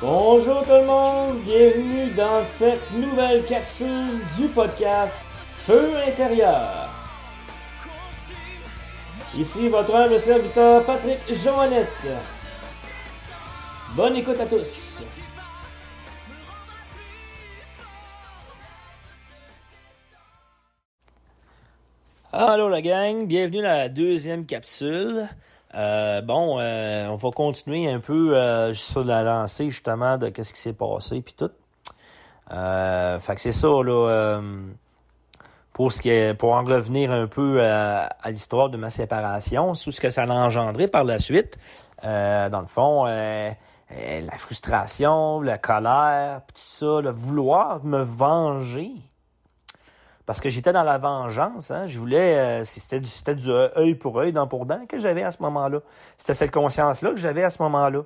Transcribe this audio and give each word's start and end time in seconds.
Bonjour 0.00 0.64
tout 0.64 0.70
le 0.72 0.84
monde, 0.84 1.40
bienvenue 1.42 2.10
dans 2.10 2.44
cette 2.44 2.90
nouvelle 2.92 3.44
capsule 3.46 4.18
du 4.36 4.48
podcast 4.48 5.14
Feu 5.66 5.90
intérieur. 6.06 6.88
Ici 9.36 9.68
votre 9.68 9.94
humble 9.94 10.20
serviteur 10.20 10.84
Patrick 10.84 11.20
Joannette. 11.42 11.88
Bonne 13.94 14.16
écoute 14.16 14.40
à 14.40 14.46
tous. 14.46 15.02
Allô 22.32 22.68
la 22.68 22.80
gang, 22.80 23.26
bienvenue 23.26 23.64
à 23.66 23.74
la 23.74 23.88
deuxième 23.88 24.46
capsule. 24.46 25.28
Euh, 25.74 26.20
bon, 26.20 26.58
euh, 26.58 27.08
on 27.08 27.16
va 27.16 27.30
continuer 27.30 27.90
un 27.90 28.00
peu 28.00 28.36
euh, 28.36 28.74
sur 28.74 29.04
la 29.04 29.22
lancée 29.22 29.70
justement 29.70 30.18
de 30.18 30.28
qu'est-ce 30.28 30.52
qui 30.52 30.60
s'est 30.60 30.74
passé 30.74 31.22
puis 31.22 31.34
tout. 31.34 31.50
Euh, 32.50 33.18
fait 33.18 33.34
que 33.34 33.40
c'est 33.40 33.52
ça 33.52 33.68
là. 33.68 34.08
Euh, 34.10 34.60
pour 35.72 35.90
ce 35.90 36.02
qui 36.02 36.10
est, 36.10 36.34
pour 36.34 36.52
en 36.52 36.64
revenir 36.64 37.10
un 37.12 37.26
peu 37.26 37.64
à, 37.64 38.10
l'histoire 38.26 38.68
de 38.68 38.76
ma 38.76 38.90
séparation, 38.90 39.72
tout 39.72 39.90
ce 39.90 40.02
que 40.02 40.10
ça 40.10 40.24
a 40.24 40.28
engendré 40.30 40.86
par 40.86 41.04
la 41.04 41.18
suite. 41.18 41.58
dans 42.02 42.60
le 42.60 42.66
fond, 42.66 43.06
la 43.06 44.36
frustration, 44.36 45.40
la 45.40 45.56
colère, 45.56 46.42
tout 46.46 46.60
ça, 46.62 47.00
le 47.00 47.08
vouloir 47.08 47.82
me 47.86 48.02
venger 48.02 48.92
parce 50.26 50.40
que 50.40 50.50
j'étais 50.50 50.72
dans 50.72 50.84
la 50.84 50.98
vengeance. 50.98 51.70
Hein. 51.70 51.86
Je 51.86 51.98
voulais. 51.98 52.38
Euh, 52.38 52.64
c'était 52.64 53.00
du, 53.00 53.10
du 53.42 53.50
œil 53.50 53.94
pour 53.96 54.18
œil, 54.18 54.32
dent 54.32 54.46
pour 54.46 54.66
dent 54.66 54.86
que 54.86 54.98
j'avais 54.98 55.22
à 55.22 55.30
ce 55.30 55.42
moment-là. 55.42 55.80
C'était 56.18 56.34
cette 56.34 56.52
conscience-là 56.52 57.10
que 57.10 57.16
j'avais 57.16 57.42
à 57.42 57.50
ce 57.50 57.62
moment-là. 57.62 58.02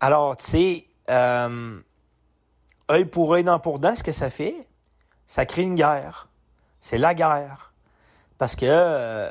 Alors, 0.00 0.36
tu 0.36 0.44
sais, 0.46 0.86
euh, 1.10 1.78
œil 2.90 3.04
pour 3.04 3.34
œil, 3.34 3.44
dent 3.44 3.58
pour 3.58 3.78
dent, 3.78 3.94
ce 3.94 4.02
que 4.02 4.12
ça 4.12 4.30
fait, 4.30 4.66
ça 5.26 5.46
crée 5.46 5.62
une 5.62 5.74
guerre. 5.74 6.28
C'est 6.80 6.98
la 6.98 7.14
guerre. 7.14 7.72
Parce 8.38 8.56
que 8.56 8.66
euh, 8.66 9.30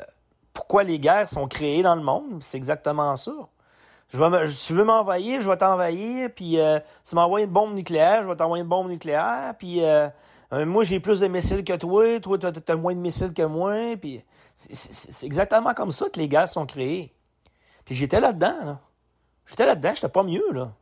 pourquoi 0.54 0.84
les 0.84 0.98
guerres 0.98 1.28
sont 1.28 1.48
créées 1.48 1.82
dans 1.82 1.94
le 1.94 2.02
monde? 2.02 2.42
C'est 2.42 2.56
exactement 2.56 3.16
ça. 3.16 3.32
Tu 4.10 4.18
veux 4.74 4.84
m'envahir, 4.84 5.40
je 5.40 5.48
vais 5.48 5.56
t'envahir, 5.56 6.30
puis 6.34 6.60
euh, 6.60 6.78
tu 7.08 7.14
m'envoies 7.14 7.42
une 7.42 7.50
bombe 7.50 7.74
nucléaire, 7.74 8.22
je 8.22 8.28
vais 8.28 8.36
t'envoyer 8.36 8.62
une 8.62 8.68
bombe 8.68 8.88
nucléaire, 8.88 9.54
puis 9.58 9.80
euh, 10.52 10.66
moi, 10.66 10.84
j'ai 10.84 11.00
plus 11.00 11.20
de 11.20 11.26
missiles 11.26 11.64
que 11.64 11.76
toi, 11.76 12.20
toi, 12.20 12.38
tu 12.38 12.72
as, 12.72 12.76
moins 12.76 12.94
de 12.94 13.00
missiles 13.00 13.32
que 13.32 13.42
moi. 13.42 13.96
Puis 14.00 14.22
c'est 14.56 15.26
exactement 15.26 15.74
comme 15.74 15.92
ça 15.92 16.08
que 16.08 16.18
les 16.18 16.28
gars 16.28 16.46
sont 16.46 16.66
créés. 16.66 17.14
Puis 17.84 17.94
j'étais 17.94 18.20
là-dedans, 18.20 18.64
là. 18.64 18.80
J'étais 19.46 19.66
là-dedans, 19.66 19.92
j'étais 19.94 20.08
pas 20.08 20.22
mieux, 20.22 20.52
là. 20.52 20.72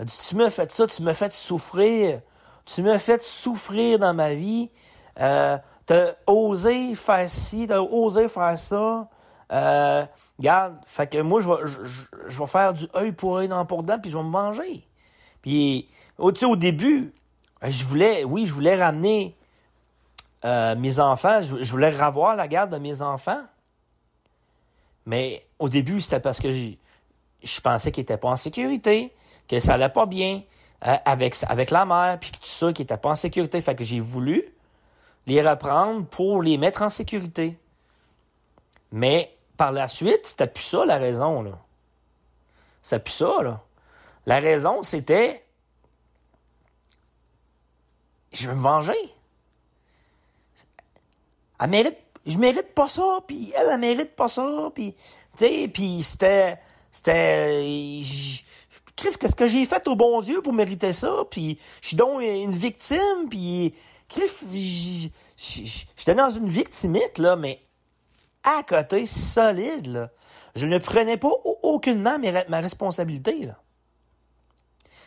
Dit, 0.00 0.18
tu 0.28 0.36
m'as 0.36 0.50
fait 0.50 0.70
ça, 0.72 0.86
tu 0.86 1.02
m'as 1.02 1.14
fait 1.14 1.32
souffrir. 1.32 2.20
Tu 2.64 2.82
m'as 2.82 2.98
fait 2.98 3.22
souffrir 3.22 3.98
dans 3.98 4.14
ma 4.14 4.34
vie. 4.34 4.70
Euh, 5.18 5.58
t'as 5.86 6.14
osé 6.26 6.94
faire 6.94 7.28
ci, 7.30 7.66
t'as 7.66 7.80
osé 7.80 8.28
faire 8.28 8.58
ça. 8.58 9.08
Euh, 9.50 10.04
regarde, 10.38 10.76
fait 10.86 11.08
que 11.08 11.18
moi, 11.18 11.40
je 11.40 11.48
vais, 12.38 12.46
faire 12.46 12.74
du 12.74 12.86
œil 12.94 13.12
pour 13.12 13.38
œil 13.38 13.48
dans 13.48 13.64
pour 13.64 13.82
dent, 13.82 13.98
puis 13.98 14.10
je 14.10 14.16
vais 14.16 14.22
me 14.22 14.28
manger. 14.28 14.86
Puis, 15.42 15.88
au, 16.18 16.30
début, 16.56 17.06
euh, 17.06 17.17
je 17.62 17.84
voulais, 17.84 18.24
oui, 18.24 18.46
je 18.46 18.52
voulais 18.52 18.76
ramener 18.76 19.36
euh, 20.44 20.76
mes 20.76 21.00
enfants, 21.00 21.40
je, 21.42 21.70
voulais 21.70 21.90
revoir 21.90 22.36
la 22.36 22.46
garde 22.46 22.72
de 22.72 22.78
mes 22.78 23.02
enfants. 23.02 23.42
Mais 25.06 25.46
au 25.58 25.68
début, 25.68 26.00
c'était 26.00 26.20
parce 26.20 26.38
que 26.38 26.50
je 26.50 27.60
pensais 27.60 27.90
qu'ils 27.90 28.02
n'étaient 28.02 28.18
pas 28.18 28.28
en 28.28 28.36
sécurité, 28.36 29.14
que 29.48 29.58
ça 29.58 29.74
allait 29.74 29.88
pas 29.88 30.06
bien 30.06 30.42
euh, 30.86 30.96
avec, 31.04 31.36
avec 31.48 31.70
la 31.70 31.84
mère, 31.84 32.18
puis 32.20 32.30
tout 32.30 32.38
ça, 32.42 32.72
qu'ils 32.72 32.84
n'étaient 32.84 32.96
pas 32.96 33.10
en 33.10 33.16
sécurité. 33.16 33.60
Fait 33.60 33.74
que 33.74 33.84
j'ai 33.84 34.00
voulu 34.00 34.44
les 35.26 35.42
reprendre 35.42 36.06
pour 36.06 36.42
les 36.42 36.56
mettre 36.56 36.82
en 36.82 36.90
sécurité. 36.90 37.58
Mais 38.92 39.36
par 39.56 39.72
la 39.72 39.88
suite, 39.88 40.20
c'était 40.24 40.46
plus 40.46 40.62
ça 40.62 40.84
la 40.84 40.98
raison, 40.98 41.42
là. 41.42 41.58
C'était 42.82 43.00
plus 43.00 43.12
ça, 43.12 43.42
là. 43.42 43.60
La 44.24 44.38
raison, 44.38 44.82
c'était 44.82 45.44
je 48.32 48.48
veux 48.48 48.54
me 48.54 48.62
venger. 48.62 48.98
Elle 51.60 51.70
mérite, 51.70 51.98
je 52.26 52.38
mérite 52.38 52.74
pas 52.74 52.88
ça, 52.88 53.18
puis 53.26 53.52
elle, 53.56 53.68
elle 53.72 53.80
mérite 53.80 54.14
pas 54.14 54.28
ça, 54.28 54.70
puis, 54.74 54.94
tu 55.36 55.68
puis 55.68 56.02
c'était, 56.02 56.58
c'était, 56.92 58.00
qu'est-ce 58.94 59.34
que 59.34 59.46
j'ai 59.46 59.66
fait 59.66 59.86
au 59.88 59.96
bon 59.96 60.20
Dieu 60.20 60.40
pour 60.42 60.52
mériter 60.52 60.92
ça, 60.92 61.24
puis 61.30 61.58
je 61.80 61.88
suis 61.88 61.96
donc 61.96 62.22
une 62.22 62.52
victime, 62.52 63.28
puis, 63.28 63.74
j'étais 65.36 66.14
dans 66.14 66.30
une 66.30 66.48
victimite, 66.48 67.18
là, 67.18 67.36
mais 67.36 67.60
à 68.44 68.62
côté, 68.62 69.06
solide, 69.06 69.86
là. 69.88 70.10
Je 70.54 70.66
ne 70.66 70.78
prenais 70.78 71.16
pas 71.16 71.30
aucunement 71.62 72.18
ma 72.48 72.60
responsabilité, 72.60 73.46
là. 73.46 73.60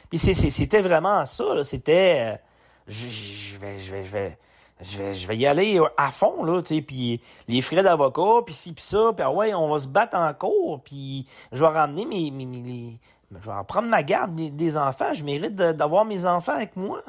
Puis 0.09 0.19
c'était 0.19 0.81
vraiment 0.81 1.25
ça, 1.25 1.53
là, 1.53 1.63
c'était 1.63 2.39
je, 2.87 3.57
vais, 3.57 3.77
je 3.77 3.91
vais, 3.91 4.03
je 4.05 4.11
vais, 4.11 4.37
je 4.81 4.97
vais, 4.97 5.13
je 5.13 5.27
vais 5.27 5.37
y 5.37 5.45
aller 5.45 5.79
à 5.97 6.11
fond, 6.11 6.43
là, 6.43 6.61
tu 6.61 6.75
sais, 6.75 6.81
puis 6.81 7.21
les 7.47 7.61
frais 7.61 7.83
d'avocat, 7.83 8.43
puis 8.45 8.53
ci, 8.53 8.73
puis 8.73 8.83
ça, 8.83 9.11
puis 9.15 9.23
ah 9.23 9.31
ouais, 9.31 9.53
on 9.53 9.69
va 9.69 9.77
se 9.77 9.87
battre 9.87 10.17
en 10.17 10.33
cours, 10.33 10.81
puis 10.83 11.27
je 11.51 11.63
vais 11.63 11.69
ramener 11.69 12.05
mes, 12.05 12.31
mes, 12.31 12.99
je 13.39 13.49
vais 13.49 13.63
prendre 13.67 13.87
ma 13.87 14.03
garde 14.03 14.35
des, 14.35 14.77
enfants, 14.77 15.13
je 15.13 15.23
mérite 15.23 15.55
d'avoir 15.55 16.05
mes 16.05 16.25
enfants 16.25 16.53
avec 16.53 16.75
moi. 16.75 17.01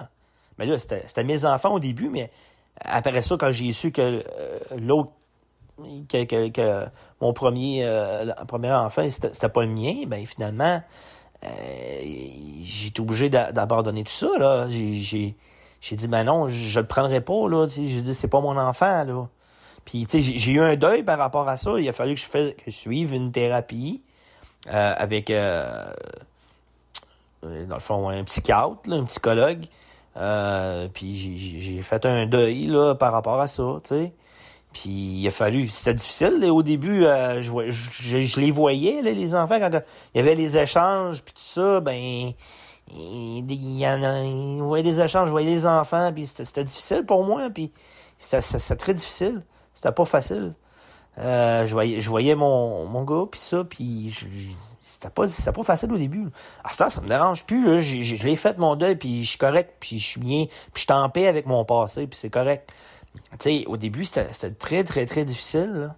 Mais 0.58 0.66
là, 0.66 0.78
c'était 0.78 1.24
mes 1.24 1.44
enfants 1.44 1.72
au 1.72 1.80
début, 1.80 2.08
mais 2.08 2.30
après 2.80 3.22
ça, 3.22 3.36
quand 3.38 3.52
j'ai 3.52 3.72
su 3.72 3.90
que 3.90 4.02
euh, 4.02 4.58
l'autre, 4.78 5.12
que, 6.08 6.48
que, 6.50 6.86
mon 7.20 7.32
premier, 7.32 7.84
euh, 7.84 8.32
premier 8.46 8.72
enfant, 8.72 9.08
c'était 9.10 9.48
pas 9.48 9.62
le 9.62 9.68
mien, 9.72 10.04
ben 10.06 10.24
finalement, 10.26 10.82
euh, 11.44 12.00
été 12.00 13.00
obligé 13.00 13.28
d'abandonner 13.30 14.04
tout 14.04 14.12
ça, 14.12 14.28
là. 14.38 14.68
J'ai 14.68 15.36
j'ai 15.82 15.96
dit, 15.96 16.06
ben 16.06 16.22
non, 16.22 16.48
je, 16.48 16.78
le 16.78 16.86
prendrai 16.86 17.20
pas, 17.20 17.48
là. 17.48 17.66
J'ai 17.68 18.00
dit, 18.00 18.14
c'est 18.14 18.28
pas 18.28 18.40
mon 18.40 18.56
enfant, 18.56 19.02
là. 19.02 19.26
Puis, 19.84 20.06
tu 20.06 20.22
sais, 20.22 20.38
j'ai 20.38 20.52
eu 20.52 20.60
un 20.60 20.76
deuil 20.76 21.02
par 21.02 21.18
rapport 21.18 21.48
à 21.48 21.56
ça. 21.56 21.72
Il 21.76 21.88
a 21.88 21.92
fallu 21.92 22.14
que 22.14 22.20
je, 22.20 22.26
fais, 22.26 22.54
que 22.54 22.70
je 22.70 22.76
suive 22.76 23.12
une 23.12 23.32
thérapie 23.32 24.00
euh, 24.68 24.94
avec, 24.96 25.28
euh, 25.28 25.92
dans 27.42 27.74
le 27.74 27.80
fond, 27.80 28.08
un 28.08 28.22
psychiatre, 28.22 28.78
un 28.88 29.04
psychologue. 29.06 29.66
Euh, 30.16 30.86
puis 30.94 31.60
j'ai 31.60 31.82
fait 31.82 32.06
un 32.06 32.26
deuil, 32.26 32.66
là, 32.66 32.94
par 32.94 33.12
rapport 33.12 33.40
à 33.40 33.48
ça, 33.48 33.80
tu 33.82 33.88
sais. 33.88 34.12
Puis 34.72 34.88
il 34.88 35.26
a 35.26 35.32
fallu, 35.32 35.66
c'était 35.66 35.94
difficile 35.94 36.48
au 36.48 36.62
début, 36.62 37.02
je, 37.02 37.70
je, 37.70 38.40
les 38.40 38.50
voyais 38.50 39.02
les 39.02 39.34
enfants 39.34 39.58
quand 39.60 39.70
il 40.14 40.18
y 40.18 40.20
avait 40.20 40.34
les 40.34 40.56
échanges 40.56 41.22
puis 41.22 41.34
tout 41.34 41.60
ça, 41.60 41.80
ben 41.80 42.32
il 42.90 43.78
y 43.78 43.86
en 43.86 44.02
a, 44.02 44.22
il 44.22 44.62
voyait 44.62 44.82
des 44.82 45.00
échanges, 45.00 45.26
je 45.26 45.32
voyais 45.32 45.50
les 45.50 45.66
enfants, 45.66 46.12
puis 46.12 46.26
c'était 46.26 46.64
difficile 46.64 47.04
pour 47.04 47.24
moi, 47.24 47.48
puis 47.50 47.72
c'était 48.18 48.76
très 48.76 48.94
difficile. 48.94 49.42
C'était 49.74 49.92
pas 49.92 50.04
facile. 50.04 50.54
Euh, 51.18 51.66
je 51.66 51.72
voyais, 51.72 52.00
je 52.00 52.08
voyais 52.08 52.34
mon, 52.34 52.86
mon 52.86 53.04
gars, 53.04 53.26
puis 53.30 53.40
ça, 53.40 53.64
puis 53.64 54.14
c'était 54.80 55.10
pas, 55.10 55.26
pas 55.26 55.62
facile 55.62 55.92
au 55.92 55.98
début. 55.98 56.28
À 56.64 56.70
ça, 56.70 56.88
ça 56.88 57.02
me 57.02 57.08
dérange 57.08 57.44
plus. 57.44 57.82
Je, 57.82 58.16
je, 58.16 58.24
l'ai 58.24 58.36
fait 58.36 58.56
mon 58.58 58.76
deuil, 58.76 58.96
puis 58.96 59.22
je 59.24 59.30
suis 59.30 59.38
correct, 59.38 59.76
puis 59.78 59.98
je 59.98 60.06
suis 60.06 60.20
bien, 60.20 60.46
puis 60.46 60.70
je 60.74 60.80
suis 60.80 60.92
en 60.92 61.08
paix 61.10 61.26
avec 61.26 61.46
mon 61.46 61.64
passé, 61.64 62.06
puis 62.06 62.18
c'est 62.18 62.30
correct. 62.30 62.72
Tu 63.38 63.60
sais, 63.60 63.64
au 63.66 63.76
début, 63.76 64.04
c'était 64.06 64.50
très, 64.52 64.84
très, 64.84 65.04
très 65.04 65.24
difficile. 65.24 65.72
Là. 65.72 65.96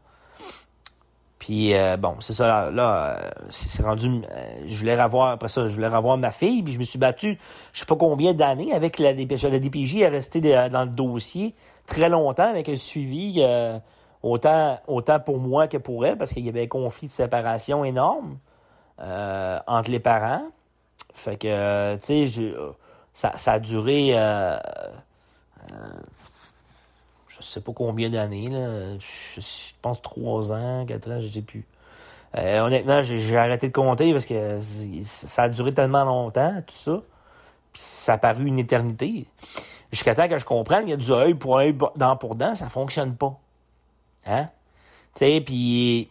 Puis 1.44 1.74
euh, 1.74 1.98
bon, 1.98 2.16
c'est 2.20 2.32
ça, 2.32 2.70
là, 2.70 3.18
euh, 3.18 3.30
c'est 3.50 3.82
rendu. 3.82 4.08
Euh, 4.08 4.62
je 4.66 4.78
voulais 4.78 5.02
revoir, 5.02 5.32
après 5.32 5.48
ça, 5.48 5.68
je 5.68 5.74
voulais 5.74 5.88
revoir 5.88 6.16
ma 6.16 6.32
fille, 6.32 6.62
puis 6.62 6.72
je 6.72 6.78
me 6.78 6.84
suis 6.84 6.98
battu, 6.98 7.38
je 7.74 7.80
sais 7.80 7.84
pas 7.84 7.96
combien 7.96 8.32
d'années 8.32 8.72
avec 8.72 8.98
la 8.98 9.12
DPJ. 9.12 9.44
La 9.48 9.58
DPJ 9.58 9.96
est 9.96 10.08
restée 10.08 10.40
dans 10.40 10.84
le 10.84 10.90
dossier 10.90 11.54
très 11.86 12.08
longtemps 12.08 12.48
avec 12.48 12.70
un 12.70 12.76
suivi 12.76 13.44
autant, 14.22 14.80
autant 14.86 15.20
pour 15.20 15.38
moi 15.38 15.68
que 15.68 15.76
pour 15.76 16.06
elle, 16.06 16.16
parce 16.16 16.32
qu'il 16.32 16.46
y 16.46 16.48
avait 16.48 16.62
un 16.62 16.66
conflit 16.66 17.08
de 17.08 17.12
séparation 17.12 17.84
énorme 17.84 18.38
entre 18.98 19.90
les 19.90 20.00
parents. 20.00 20.46
Fait 21.12 21.36
que, 21.36 21.96
tu 21.96 22.26
sais, 22.26 22.54
ça, 23.12 23.32
ça 23.36 23.52
a 23.52 23.58
duré 23.58 24.14
je 27.44 27.50
sais 27.50 27.60
pas 27.60 27.72
combien 27.72 28.08
d'années, 28.08 28.48
là. 28.48 28.96
Je, 28.98 29.40
pense 29.82 30.00
trois 30.00 30.50
ans, 30.52 30.84
quatre 30.86 31.10
ans, 31.10 31.20
je 31.20 31.28
sais 31.28 31.42
plus. 31.42 31.66
Euh, 32.36 32.60
honnêtement, 32.60 33.02
j'ai 33.02 33.36
arrêté 33.36 33.68
de 33.68 33.72
compter 33.72 34.12
parce 34.12 34.26
que 34.26 34.58
ça 35.02 35.44
a 35.44 35.48
duré 35.48 35.72
tellement 35.72 36.04
longtemps, 36.04 36.54
tout 36.66 36.74
ça. 36.74 37.02
Puis 37.72 37.82
ça 37.82 38.14
a 38.14 38.18
paru 38.18 38.46
une 38.46 38.58
éternité. 38.58 39.26
Jusqu'à 39.92 40.14
temps 40.14 40.28
que 40.28 40.38
je 40.38 40.44
comprenne 40.44 40.80
qu'il 40.80 40.90
y 40.90 40.94
a 40.94 40.96
du 40.96 41.12
œil 41.12 41.34
pour 41.34 41.58
œil, 41.58 41.76
dent 41.96 42.16
pour 42.16 42.34
dent, 42.34 42.54
ça 42.54 42.68
fonctionne 42.68 43.14
pas. 43.14 43.38
Hein? 44.26 44.48
Tu 45.14 45.26
sais, 45.26 45.40
puis 45.40 46.08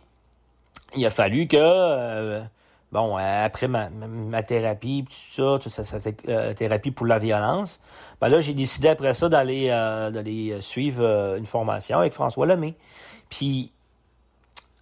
il 0.95 1.05
a 1.05 1.09
fallu 1.09 1.47
que... 1.47 1.57
Euh, 1.59 2.43
bon, 2.93 3.17
après 3.17 3.67
ma, 3.67 3.89
ma, 3.89 4.43
thérapie, 4.43 5.05
tout 5.05 5.35
ça, 5.35 5.59
tout 5.61 5.69
ça, 5.69 5.83
euh, 6.29 6.53
thérapie 6.53 6.91
pour 6.91 7.05
la 7.05 7.19
violence, 7.19 7.81
ben 8.21 8.29
là, 8.29 8.39
j'ai 8.39 8.53
décidé 8.53 8.87
après 8.87 9.13
ça 9.13 9.27
d'aller 9.27 9.69
euh, 9.71 10.61
suivre 10.61 11.35
une 11.37 11.45
formation 11.45 11.97
avec 11.97 12.13
François 12.13 12.45
Lemay. 12.45 12.75
Puis, 13.29 13.71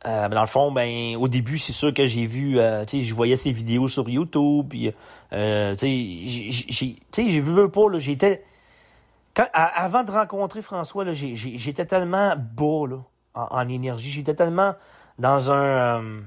ben, 0.04 0.30
dans 0.30 0.42
le 0.42 0.48
fond, 0.48 0.72
ben 0.72 1.16
au 1.16 1.28
début, 1.28 1.58
c'est 1.58 1.74
sûr 1.74 1.94
que 1.94 2.06
j'ai 2.06 2.28
vu, 2.28 2.60
tu 2.88 3.00
sais, 3.00 3.04
je 3.04 3.16
voyais 3.16 3.38
ses 3.38 3.52
vidéos 3.52 3.88
sur 3.88 4.08
YouTube, 4.10 4.68
puis, 4.70 4.92
tu 5.32 5.78
sais, 5.78 6.98
j'ai 7.16 7.40
vu 7.40 7.70
pas, 7.70 7.90
là, 7.90 7.98
j'étais... 7.98 8.44
avant 9.54 10.04
de 10.04 10.12
rencontrer 10.12 10.62
François, 10.62 11.06
j'étais 11.14 11.86
tellement 11.86 12.36
beau, 12.38 12.86
là, 12.86 12.98
en 13.34 13.70
énergie, 13.70 14.12
j'étais 14.12 14.36
tellement 14.36 14.76
dans 15.22 15.52
un, 15.52 16.02
euh, 16.02 16.22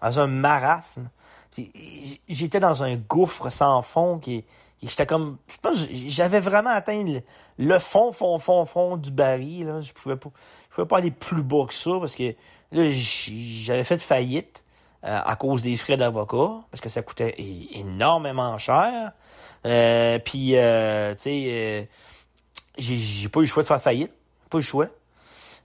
dans 0.00 0.20
un 0.20 0.26
marasme. 0.26 1.08
J'étais 2.28 2.60
dans 2.60 2.82
un 2.82 2.96
gouffre 2.96 3.50
sans 3.50 3.82
fond 3.82 4.18
qui, 4.18 4.44
j'étais 4.82 5.06
comme 5.06 5.38
je 5.48 5.56
pense 5.58 5.86
j'avais 5.90 6.40
vraiment 6.40 6.70
atteint 6.70 7.04
le, 7.58 7.78
fond 7.80 8.12
fond 8.12 8.38
fond 8.38 8.64
fond 8.64 8.96
du 8.96 9.10
baril 9.10 9.66
là. 9.66 9.80
Je 9.80 9.92
pouvais 9.92 10.16
pas 10.16 10.30
je 10.68 10.74
pouvais 10.74 10.86
pas 10.86 10.98
aller 10.98 11.10
plus 11.10 11.42
bas 11.42 11.66
que 11.66 11.74
ça 11.74 11.90
parce 11.98 12.14
que 12.14 12.34
là 12.72 12.90
j'avais 12.90 13.84
fait 13.84 13.98
faillite 13.98 14.64
euh, 15.04 15.20
à 15.24 15.34
cause 15.34 15.62
des 15.62 15.76
frais 15.76 15.96
d'avocat 15.96 16.60
parce 16.70 16.80
que 16.80 16.88
ça 16.88 17.02
coûtait 17.02 17.34
énormément 17.72 18.56
cher. 18.58 19.12
Euh, 19.66 20.18
puis 20.20 20.52
tu 20.52 21.18
sais 21.18 21.88
j'ai 22.78 23.28
pas 23.28 23.40
eu 23.40 23.42
le 23.42 23.48
choix 23.48 23.64
de 23.64 23.68
faire 23.68 23.82
faillite. 23.82 24.12
Pas 24.48 24.58
eu 24.58 24.60
le 24.60 24.66
choix 24.66 24.86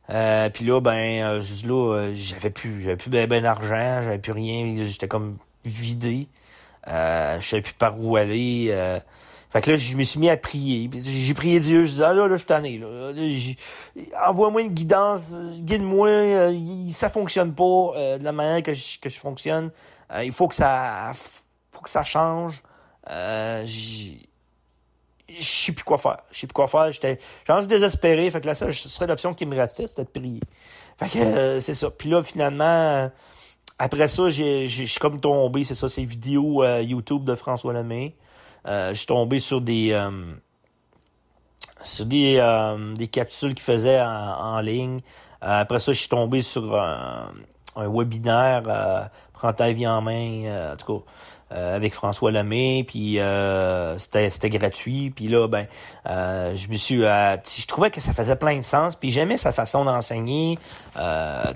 euh, 0.09 0.49
puis 0.49 0.65
là, 0.65 0.79
ben, 0.81 1.23
euh, 1.23 1.41
là, 1.65 1.93
euh, 1.95 2.11
j'avais 2.13 2.49
plus, 2.49 2.81
j'avais 2.81 2.95
plus 2.95 3.09
ben, 3.09 3.27
ben 3.27 3.41
d'argent, 3.41 4.01
j'avais 4.03 4.19
plus 4.19 4.31
rien, 4.31 4.75
j'étais 4.83 5.07
comme 5.07 5.37
vidé. 5.63 6.27
Euh, 6.87 7.39
je 7.39 7.47
savais 7.47 7.61
plus 7.63 7.73
par 7.73 7.99
où 7.99 8.15
aller. 8.15 8.67
Euh. 8.69 8.99
Fait 9.49 9.61
que 9.61 9.71
là, 9.71 9.77
je 9.77 9.95
me 9.95 10.03
suis 10.03 10.19
mis 10.19 10.29
à 10.29 10.37
prier. 10.37 10.89
J'ai 11.01 11.33
prié 11.33 11.59
Dieu, 11.59 11.85
je 11.85 11.91
disais, 11.91 12.03
ah 12.03 12.13
là, 12.13 12.27
là, 12.27 12.33
je 12.33 12.37
suis 12.37 12.45
tanné, 12.45 12.77
là. 12.77 13.13
Envoie-moi 14.27 14.61
une 14.63 14.73
guidance, 14.73 15.39
guide-moi, 15.59 16.51
ça 16.91 17.09
fonctionne 17.09 17.55
pas 17.55 18.17
de 18.19 18.23
la 18.23 18.31
manière 18.33 18.61
que 18.61 18.73
je, 18.73 18.99
que 18.99 19.09
je 19.09 19.17
fonctionne. 19.17 19.71
il 20.21 20.33
faut 20.33 20.47
que 20.49 20.55
ça 20.55 21.13
faut 21.71 21.81
que 21.81 21.89
ça 21.89 22.03
change. 22.03 22.61
j'ai 23.63 24.19
je 25.29 25.43
sais 25.43 25.71
plus 25.71 25.83
quoi 25.83 25.97
faire. 25.97 26.19
Je 26.31 26.39
sais 26.39 26.47
plus 26.47 26.53
quoi 26.53 26.67
faire. 26.67 26.91
J'étais, 26.91 27.19
j'en 27.47 27.61
désespéré. 27.61 28.29
Fait 28.29 28.41
que 28.41 28.47
là, 28.47 28.55
ça, 28.55 28.71
ce 28.71 28.89
serait 28.89 29.07
l'option 29.07 29.33
qui 29.33 29.45
me 29.45 29.55
restait, 29.55 29.87
c'était 29.87 30.03
de 30.03 30.09
prier. 30.09 30.39
Fait 30.97 31.09
que 31.09 31.17
euh, 31.17 31.59
c'est 31.59 31.73
ça. 31.73 31.89
Puis 31.89 32.09
là, 32.09 32.23
finalement, 32.23 32.63
euh, 32.63 33.07
après 33.79 34.07
ça, 34.07 34.29
j'ai, 34.29 34.67
j'ai, 34.67 34.85
suis 34.85 34.99
comme 34.99 35.19
tombé, 35.19 35.63
c'est 35.63 35.75
ça, 35.75 35.87
ces 35.87 36.05
vidéos 36.05 36.63
euh, 36.63 36.81
YouTube 36.81 37.23
de 37.23 37.35
François 37.35 37.73
Lemay. 37.73 38.15
je 38.65 38.93
suis 38.93 39.07
tombé 39.07 39.39
sur 39.39 39.61
des 39.61 39.99
sur 41.83 42.05
des, 42.05 42.41
des 42.95 43.07
capsules 43.07 43.53
qu'il 43.53 43.63
faisait 43.63 44.01
en, 44.01 44.59
ligne. 44.61 44.99
après 45.41 45.79
ça, 45.79 45.91
je 45.91 45.99
suis 45.99 46.09
tombé 46.09 46.41
sur 46.41 46.75
un 46.75 47.31
webinaire 47.75 49.09
Prends 49.33 49.51
ta 49.51 49.71
vie 49.73 49.85
en 49.85 50.01
main, 50.01 50.71
en 50.71 50.77
tout 50.77 50.99
cas. 50.99 51.05
Euh, 51.51 51.75
avec 51.75 51.93
François 51.93 52.31
Lemay, 52.31 52.83
puis 52.87 53.19
euh, 53.19 53.99
c'était 53.99 54.49
gratuit, 54.49 55.11
puis 55.11 55.27
là 55.27 55.47
ben 55.47 55.67
euh, 56.07 56.55
je 56.55 56.67
me 56.69 56.73
suis 56.73 57.01
je 57.01 57.67
trouvais 57.67 57.91
que 57.91 58.01
ça 58.01 58.13
faisait 58.13 58.35
plein 58.35 58.57
de 58.57 58.63
sens, 58.63 58.95
puis 58.95 59.11
j'aimais 59.11 59.37
sa 59.37 59.51
façon 59.51 59.85
d'enseigner. 59.85 60.57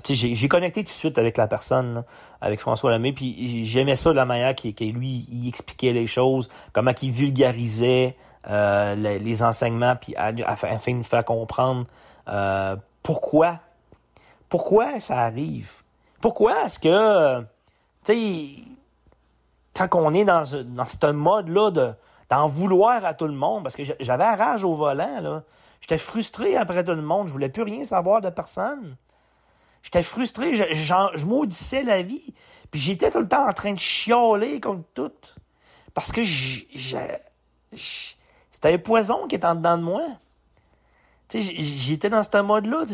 j'ai 0.08 0.48
connecté 0.48 0.84
tout 0.84 0.92
de 0.92 0.96
suite 0.96 1.18
avec 1.18 1.36
la 1.36 1.48
personne, 1.48 2.04
avec 2.40 2.60
François 2.60 2.92
Lemay, 2.92 3.12
puis 3.12 3.66
j'aimais 3.66 3.96
ça 3.96 4.10
de 4.10 4.14
la 4.14 4.26
manière 4.26 4.54
qu'il 4.54 4.92
lui 4.92 5.26
il 5.28 5.48
expliquait 5.48 5.92
les 5.92 6.06
choses, 6.06 6.48
comment 6.72 6.92
il 7.02 7.10
vulgarisait 7.10 8.14
les, 8.46 9.42
enseignements, 9.42 9.96
puis 9.96 10.14
afin 10.14 10.92
de 10.92 10.96
nous 10.98 11.02
faire 11.02 11.24
comprendre 11.24 11.86
pourquoi 13.02 13.58
pourquoi 14.48 15.00
ça 15.00 15.18
arrive. 15.18 15.72
Pourquoi 16.20 16.66
est-ce 16.66 16.78
que 16.78 17.40
tu 18.04 18.12
sais 18.12 18.70
quand 19.74 19.88
on 19.94 20.14
est 20.14 20.24
dans, 20.24 20.44
dans 20.64 20.86
ce 20.86 21.10
mode-là 21.10 21.70
de 21.70 21.92
d'en 22.30 22.46
vouloir 22.46 23.04
à 23.04 23.12
tout 23.12 23.26
le 23.26 23.34
monde, 23.34 23.64
parce 23.64 23.74
que 23.74 23.82
j'avais 23.98 24.24
rage 24.24 24.62
au 24.62 24.74
volant, 24.74 25.20
là. 25.20 25.42
J'étais 25.80 25.98
frustré 25.98 26.56
après 26.56 26.84
tout 26.84 26.92
le 26.92 27.02
monde. 27.02 27.26
Je 27.26 27.32
voulais 27.32 27.48
plus 27.48 27.62
rien 27.62 27.84
savoir 27.84 28.20
de 28.20 28.30
personne. 28.30 28.96
J'étais 29.82 30.02
frustré. 30.02 30.56
Je, 30.56 30.74
je, 30.74 31.24
maudissais 31.24 31.82
la 31.82 32.02
vie. 32.02 32.34
Puis 32.70 32.78
j'étais 32.80 33.10
tout 33.10 33.20
le 33.20 33.28
temps 33.28 33.48
en 33.48 33.52
train 33.52 33.72
de 33.72 33.78
chialer 33.78 34.60
contre 34.60 34.84
tout. 34.94 35.10
Parce 35.94 36.12
que 36.12 36.22
c'était 36.22 37.22
un 38.64 38.78
poison 38.78 39.26
qui 39.26 39.36
était 39.36 39.46
en 39.46 39.54
dedans 39.54 39.78
de 39.78 39.82
moi. 39.82 40.02
j'étais 41.32 42.10
dans 42.10 42.22
ce 42.22 42.42
mode-là. 42.42 42.84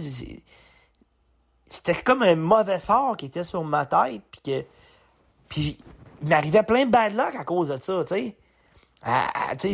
C'était 1.67 2.03
comme 2.03 2.23
un 2.23 2.37
mauvais 2.37 2.79
sort 2.79 3.17
qui 3.17 3.27
était 3.27 3.45
sur 3.45 3.65
ma 3.65 3.85
tête. 3.85 4.23
Puis 4.31 4.41
que. 4.45 4.65
Il 6.23 6.29
m'arrivait 6.29 6.63
plein 6.63 6.87
de 6.87 6.91
bad 6.91 7.15
luck 7.15 7.35
à 7.39 7.45
cause 7.45 7.69
de 7.69 7.79
ça, 7.81 8.05
tu 8.07 8.15
sais. 8.15 8.37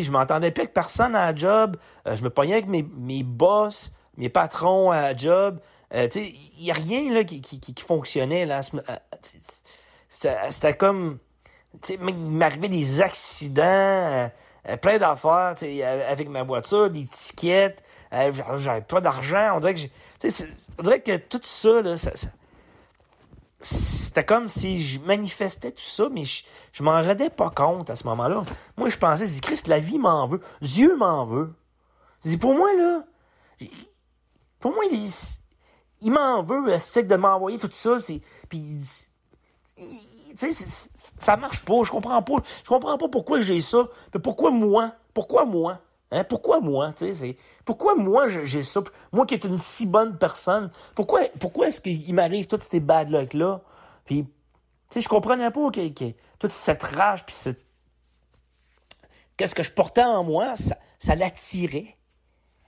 Je 0.03 0.11
m'entendais 0.11 0.51
plus 0.51 0.63
avec 0.63 0.75
personne 0.75 1.15
à 1.15 1.33
la 1.33 1.37
job. 1.37 1.77
Euh, 2.07 2.17
je 2.17 2.23
me 2.23 2.31
pognais 2.31 2.55
avec 2.55 2.69
mes, 2.69 2.83
mes 2.83 3.23
boss, 3.23 3.93
mes 4.17 4.29
patrons 4.29 4.91
à 4.91 5.01
la 5.01 5.17
job. 5.17 5.59
Euh, 5.95 6.09
il 6.15 6.65
n'y 6.65 6.71
a 6.71 6.75
rien 6.75 7.13
là, 7.13 7.25
qui, 7.25 7.41
qui, 7.41 7.61
qui 7.61 7.83
fonctionnait. 7.83 8.45
Là. 8.45 8.61
Euh, 8.75 8.97
c'était 10.51 10.77
comme... 10.77 11.19
Il 11.89 11.99
m'arrivait 11.99 12.69
des 12.69 13.01
accidents, 13.01 14.31
plein 14.83 14.99
d'affaires 14.99 15.55
avec 16.09 16.29
ma 16.29 16.43
voiture, 16.43 16.91
des 16.91 17.07
tickets. 17.07 17.83
J'avais 18.59 18.83
pas 18.83 19.01
d'argent. 19.01 19.57
On 19.57 19.61
dirait 19.61 19.75
que 19.75 19.81
on 20.79 20.83
dirait 20.83 21.01
que 21.01 21.17
tout 21.17 21.41
ça, 21.43 21.81
là, 21.81 21.97
ça 21.97 22.11
c'était 23.63 24.25
comme 24.25 24.49
si 24.49 24.83
je 24.83 25.01
manifestais 25.01 25.73
tout 25.73 25.81
ça, 25.81 26.09
mais 26.11 26.25
je, 26.25 26.45
je 26.73 26.83
m'en 26.83 27.03
rendais 27.03 27.31
pas 27.31 27.51
compte 27.51 27.91
à 27.91 27.97
ce 27.97 28.05
moment-là. 28.09 28.43
Moi, 28.77 28.89
je 28.89 28.99
pensais, 28.99 29.27
je 29.27 29.41
Christ, 29.41 29.69
la 29.69 29.79
vie 29.79 29.99
m'en 29.99 30.27
veut. 30.27 30.41
Dieu 30.61 30.97
m'en 30.97 31.25
veut. 31.25 31.55
Je 32.25 32.37
pour 32.37 32.55
moi, 32.55 32.73
là, 32.75 33.05
pour 34.61 34.73
moi, 34.73 34.85
il, 34.91 35.09
il 36.01 36.13
m'en 36.13 36.43
veut, 36.43 36.79
c'est 36.79 37.05
de 37.05 37.17
m'envoyer 37.17 37.59
tout 37.59 37.71
ça. 37.73 37.97
Puis, 38.49 38.79
tu 39.77 40.53
sais, 40.53 40.89
ça 41.19 41.37
marche 41.37 41.65
pas. 41.65 41.83
Je 41.85 41.91
comprends 41.91 42.23
pas. 42.23 42.37
Je 42.65 42.69
comprends 42.69 42.99
pas 42.99 43.09
pourquoi 43.09 43.41
j'ai 43.41 43.61
ça. 43.61 43.89
Mais 44.15 44.21
pourquoi 44.21 44.51
moi? 44.51 44.93
Pourquoi 45.15 45.45
moi? 45.45 45.81
Hein? 46.13 46.25
Pourquoi 46.25 46.61
moi? 46.61 46.93
Pourquoi 47.65 47.95
moi 47.95 48.29
j'ai 48.29 48.63
ça? 48.63 48.83
Moi 49.13 49.27
qui 49.27 49.35
est 49.35 49.45
une 49.45 49.59
si 49.59 49.87
bonne 49.87 50.19
personne, 50.19 50.71
pourquoi, 50.95 51.23
pourquoi 51.41 51.69
est-ce 51.69 51.81
qu'il 51.81 52.15
m'arrive 52.15 52.47
toutes 52.47 52.63
ces 52.63 52.81
bad 52.81 53.11
luck-là? 53.11 53.63
Puis, 54.05 54.25
tu 54.25 54.31
sais, 54.91 55.01
je 55.01 55.09
comprenais 55.09 55.51
pas 55.51 55.71
que, 55.71 56.13
toute 56.39 56.51
cette 56.51 56.83
rage, 56.83 57.25
puis 57.25 57.35
cette... 57.35 57.65
Qu'est-ce 59.37 59.55
que 59.55 59.63
je 59.63 59.73
portais 59.73 60.05
en 60.05 60.23
moi, 60.23 60.55
ça, 60.57 60.77
ça 60.99 61.15
l'attirait 61.15 61.97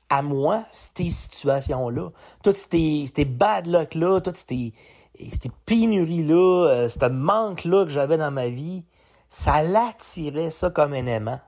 à 0.08 0.22
moi, 0.22 0.64
ces 0.72 1.10
situations-là. 1.10 2.10
Toutes 2.42 2.56
ces, 2.56 3.04
ces 3.14 3.24
bad 3.26 3.66
luck-là, 3.66 4.20
toutes 4.20 4.36
ces, 4.36 4.72
ces 5.18 5.50
pénuries-là, 5.66 6.68
euh, 6.68 6.88
ce 6.88 7.04
manque-là 7.06 7.84
que 7.84 7.90
j'avais 7.90 8.16
dans 8.16 8.30
ma 8.30 8.48
vie, 8.48 8.84
ça 9.28 9.62
l'attirait, 9.62 10.50
ça, 10.50 10.70
comme 10.70 10.94
un 10.94 11.06
aimant. 11.06 11.40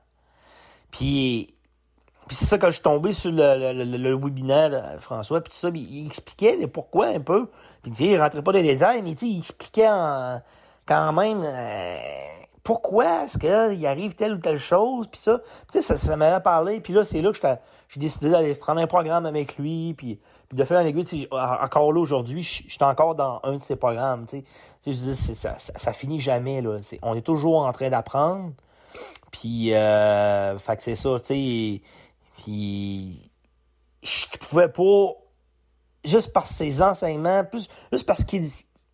Puis, 0.90 1.55
puis 2.26 2.36
c'est 2.36 2.46
ça, 2.46 2.58
quand 2.58 2.68
je 2.68 2.74
suis 2.74 2.82
tombé 2.82 3.12
sur 3.12 3.30
le, 3.30 3.72
le, 3.72 3.84
le, 3.84 4.14
webinaire 4.16 4.70
de 4.70 5.00
François, 5.00 5.40
puis 5.40 5.52
tout 5.52 5.58
ça, 5.58 5.68
il, 5.72 6.06
expliquait 6.06 6.56
les 6.56 6.66
pourquoi 6.66 7.06
un 7.06 7.20
peu. 7.20 7.48
Puis 7.82 7.92
il 8.00 8.20
rentrait 8.20 8.42
pas 8.42 8.52
dans 8.52 8.58
les 8.58 8.74
détails, 8.74 9.02
mais 9.02 9.12
il 9.12 9.38
expliquait 9.38 9.88
quand 10.86 11.12
même 11.12 11.42
euh, 11.44 11.98
pourquoi 12.64 13.24
est-ce 13.24 13.38
qu'il 13.38 13.86
arrive 13.86 14.16
telle 14.16 14.34
ou 14.34 14.38
telle 14.38 14.58
chose, 14.58 15.06
puis 15.06 15.20
ça. 15.20 15.40
Tu 15.70 15.80
sais, 15.80 15.96
ça, 15.96 16.16
m'avait 16.16 16.42
parlé, 16.42 16.80
puis 16.80 16.92
là, 16.92 17.04
c'est 17.04 17.20
là 17.22 17.30
que 17.32 17.38
j'ai 17.88 18.00
décidé 18.00 18.28
d'aller 18.28 18.54
prendre 18.56 18.80
un 18.80 18.88
programme 18.88 19.24
avec 19.24 19.56
lui, 19.56 19.94
puis, 19.96 20.18
puis 20.48 20.58
de 20.58 20.64
faire 20.64 20.78
un 20.78 20.86
aiguille. 20.86 21.28
Encore 21.30 21.92
là, 21.92 22.00
aujourd'hui, 22.00 22.42
je 22.42 22.68
suis 22.68 22.82
encore 22.84 23.14
dans 23.14 23.40
un 23.44 23.56
de 23.56 23.62
ses 23.62 23.76
programmes, 23.76 24.26
tu 24.26 24.38
sais. 24.38 24.44
Je 24.84 24.92
dis, 24.92 25.16
ça, 25.16 25.54
ça, 25.58 25.72
ça, 25.76 25.92
finit 25.92 26.20
jamais, 26.20 26.60
là. 26.60 26.78
on 27.02 27.14
est 27.14 27.22
toujours 27.22 27.58
en 27.66 27.72
train 27.72 27.88
d'apprendre. 27.88 28.50
Puis, 29.32 29.74
euh, 29.74 30.58
fait 30.58 30.76
que 30.76 30.82
c'est 30.82 30.94
ça, 30.96 31.18
tu 31.20 31.26
sais 31.26 31.82
puis 32.36 33.30
je 34.02 34.26
pouvais 34.38 34.68
pas 34.68 35.12
juste 36.04 36.32
par 36.32 36.48
ses 36.48 36.82
enseignements, 36.82 37.44
plus 37.44 37.68
juste 37.92 38.06
parce 38.06 38.24
qu'il 38.24 38.48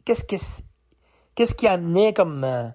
qu'est-ce 0.05 0.25
que 0.25 0.37
qu'est-ce 1.35 1.67
amenait 1.67 2.13
comme 2.13 2.45
euh, 2.45 2.69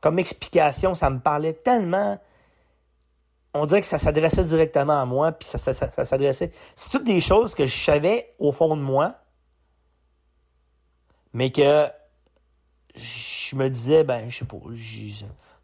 comme 0.00 0.18
explication, 0.18 0.94
ça 0.94 1.10
me 1.10 1.20
parlait 1.20 1.54
tellement 1.54 2.18
on 3.54 3.66
dirait 3.66 3.82
que 3.82 3.86
ça 3.86 3.98
s'adressait 3.98 4.44
directement 4.44 5.02
à 5.02 5.04
moi, 5.04 5.30
puis 5.32 5.46
ça, 5.46 5.58
ça, 5.58 5.74
ça, 5.74 6.04
s'adressait. 6.06 6.52
C'est 6.74 6.88
toutes 6.88 7.04
des 7.04 7.20
choses 7.20 7.54
que 7.54 7.66
je 7.66 7.84
savais 7.84 8.34
au 8.38 8.50
fond 8.50 8.74
de 8.74 8.80
moi, 8.80 9.16
mais 11.34 11.52
que 11.52 11.86
je 12.94 13.32
je 13.52 13.56
me 13.56 13.68
disais, 13.68 14.02
ben, 14.02 14.30
je 14.30 14.38
sais 14.38 14.44
pas, 14.46 14.56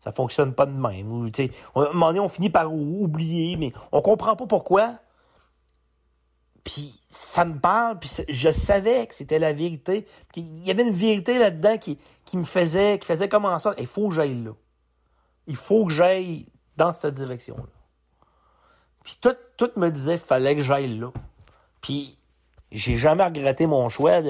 ça 0.08 0.12
fonctionne 0.12 0.54
pas 0.54 0.64
de 0.64 0.72
même. 0.72 1.30
À 1.74 1.80
un 1.80 1.92
moment 1.92 2.06
donné, 2.06 2.20
on 2.20 2.30
finit 2.30 2.48
par 2.48 2.72
oublier, 2.72 3.56
mais 3.56 3.74
on 3.92 4.00
comprend 4.00 4.36
pas 4.36 4.46
pourquoi. 4.46 4.94
Puis 6.64 7.02
ça 7.10 7.44
me 7.44 7.58
parle, 7.58 7.98
puis 7.98 8.10
je 8.26 8.50
savais 8.50 9.06
que 9.06 9.14
c'était 9.14 9.38
la 9.38 9.52
vérité. 9.52 10.06
Il 10.34 10.66
y 10.66 10.70
avait 10.70 10.82
une 10.88 10.94
vérité 10.94 11.38
là-dedans 11.38 11.76
qui, 11.76 11.98
qui 12.24 12.38
me 12.38 12.44
faisait, 12.44 12.98
qui 12.98 13.06
faisait 13.06 13.28
comme 13.28 13.46
ça. 13.58 13.74
Il 13.76 13.86
faut 13.86 14.08
que 14.08 14.14
j'aille 14.14 14.42
là. 14.42 14.52
Il 15.46 15.56
faut 15.56 15.84
que 15.84 15.92
j'aille 15.92 16.46
dans 16.78 16.94
cette 16.94 17.12
direction-là. 17.12 17.64
Puis 19.04 19.18
tout, 19.20 19.36
tout 19.58 19.70
me 19.76 19.90
disait 19.90 20.16
fallait 20.16 20.56
que 20.56 20.62
j'aille 20.62 20.98
là. 20.98 21.12
Puis 21.82 22.16
j'ai 22.72 22.96
jamais 22.96 23.24
regretté 23.24 23.66
mon 23.66 23.90
choix 23.90 24.22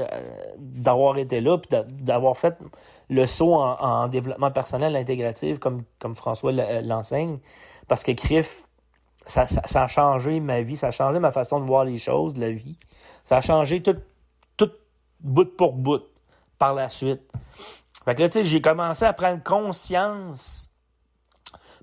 d'avoir 0.58 1.18
été 1.18 1.40
là, 1.40 1.56
puis 1.56 1.70
d'avoir 2.00 2.36
fait 2.36 2.58
le 3.08 3.26
saut 3.26 3.54
en, 3.54 4.08
développement 4.08 4.50
personnel 4.50 4.94
intégratif 4.96 5.58
comme, 5.58 5.84
comme 5.98 6.14
François 6.14 6.52
l'enseigne. 6.52 7.38
Parce 7.86 8.02
que 8.02 8.12
CRIF, 8.12 8.64
ça, 9.24 9.46
a 9.74 9.86
changé 9.86 10.40
ma 10.40 10.60
vie, 10.60 10.76
ça 10.76 10.88
a 10.88 10.90
changé 10.90 11.18
ma 11.18 11.32
façon 11.32 11.60
de 11.60 11.64
voir 11.64 11.84
les 11.84 11.98
choses, 11.98 12.36
la 12.36 12.50
vie. 12.50 12.78
Ça 13.24 13.38
a 13.38 13.40
changé 13.40 13.82
tout, 13.82 13.96
tout 14.56 14.70
bout 15.20 15.56
pour 15.56 15.72
bout 15.72 16.02
par 16.58 16.74
la 16.74 16.88
suite. 16.88 17.22
Fait 18.04 18.14
que 18.14 18.22
là, 18.22 18.28
tu 18.28 18.38
sais, 18.38 18.44
j'ai 18.44 18.60
commencé 18.60 19.04
à 19.04 19.12
prendre 19.12 19.42
conscience 19.42 20.70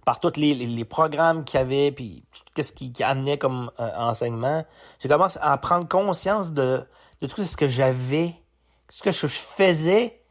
par 0.06 0.20
tous 0.20 0.38
les, 0.38 0.86
programmes 0.86 1.44
qu'il 1.44 1.60
y 1.60 1.64
avait, 1.64 1.92
puis 1.92 2.24
qu'est-ce 2.54 2.72
qui, 2.72 2.94
amenait 3.04 3.40
comme 3.40 3.72
euh, 3.80 3.90
enseignement. 3.98 4.64
J'ai 5.00 5.10
commencé 5.10 5.40
à 5.42 5.58
prendre 5.58 5.88
conscience 5.88 6.52
de, 6.52 6.86
de 7.22 7.28
tout 7.28 7.44
ce 7.44 7.58
que 7.58 7.68
j'avais, 7.68 8.36
ce 8.90 9.02
que 9.02 9.12
je 9.12 9.28
faisais 9.28 10.22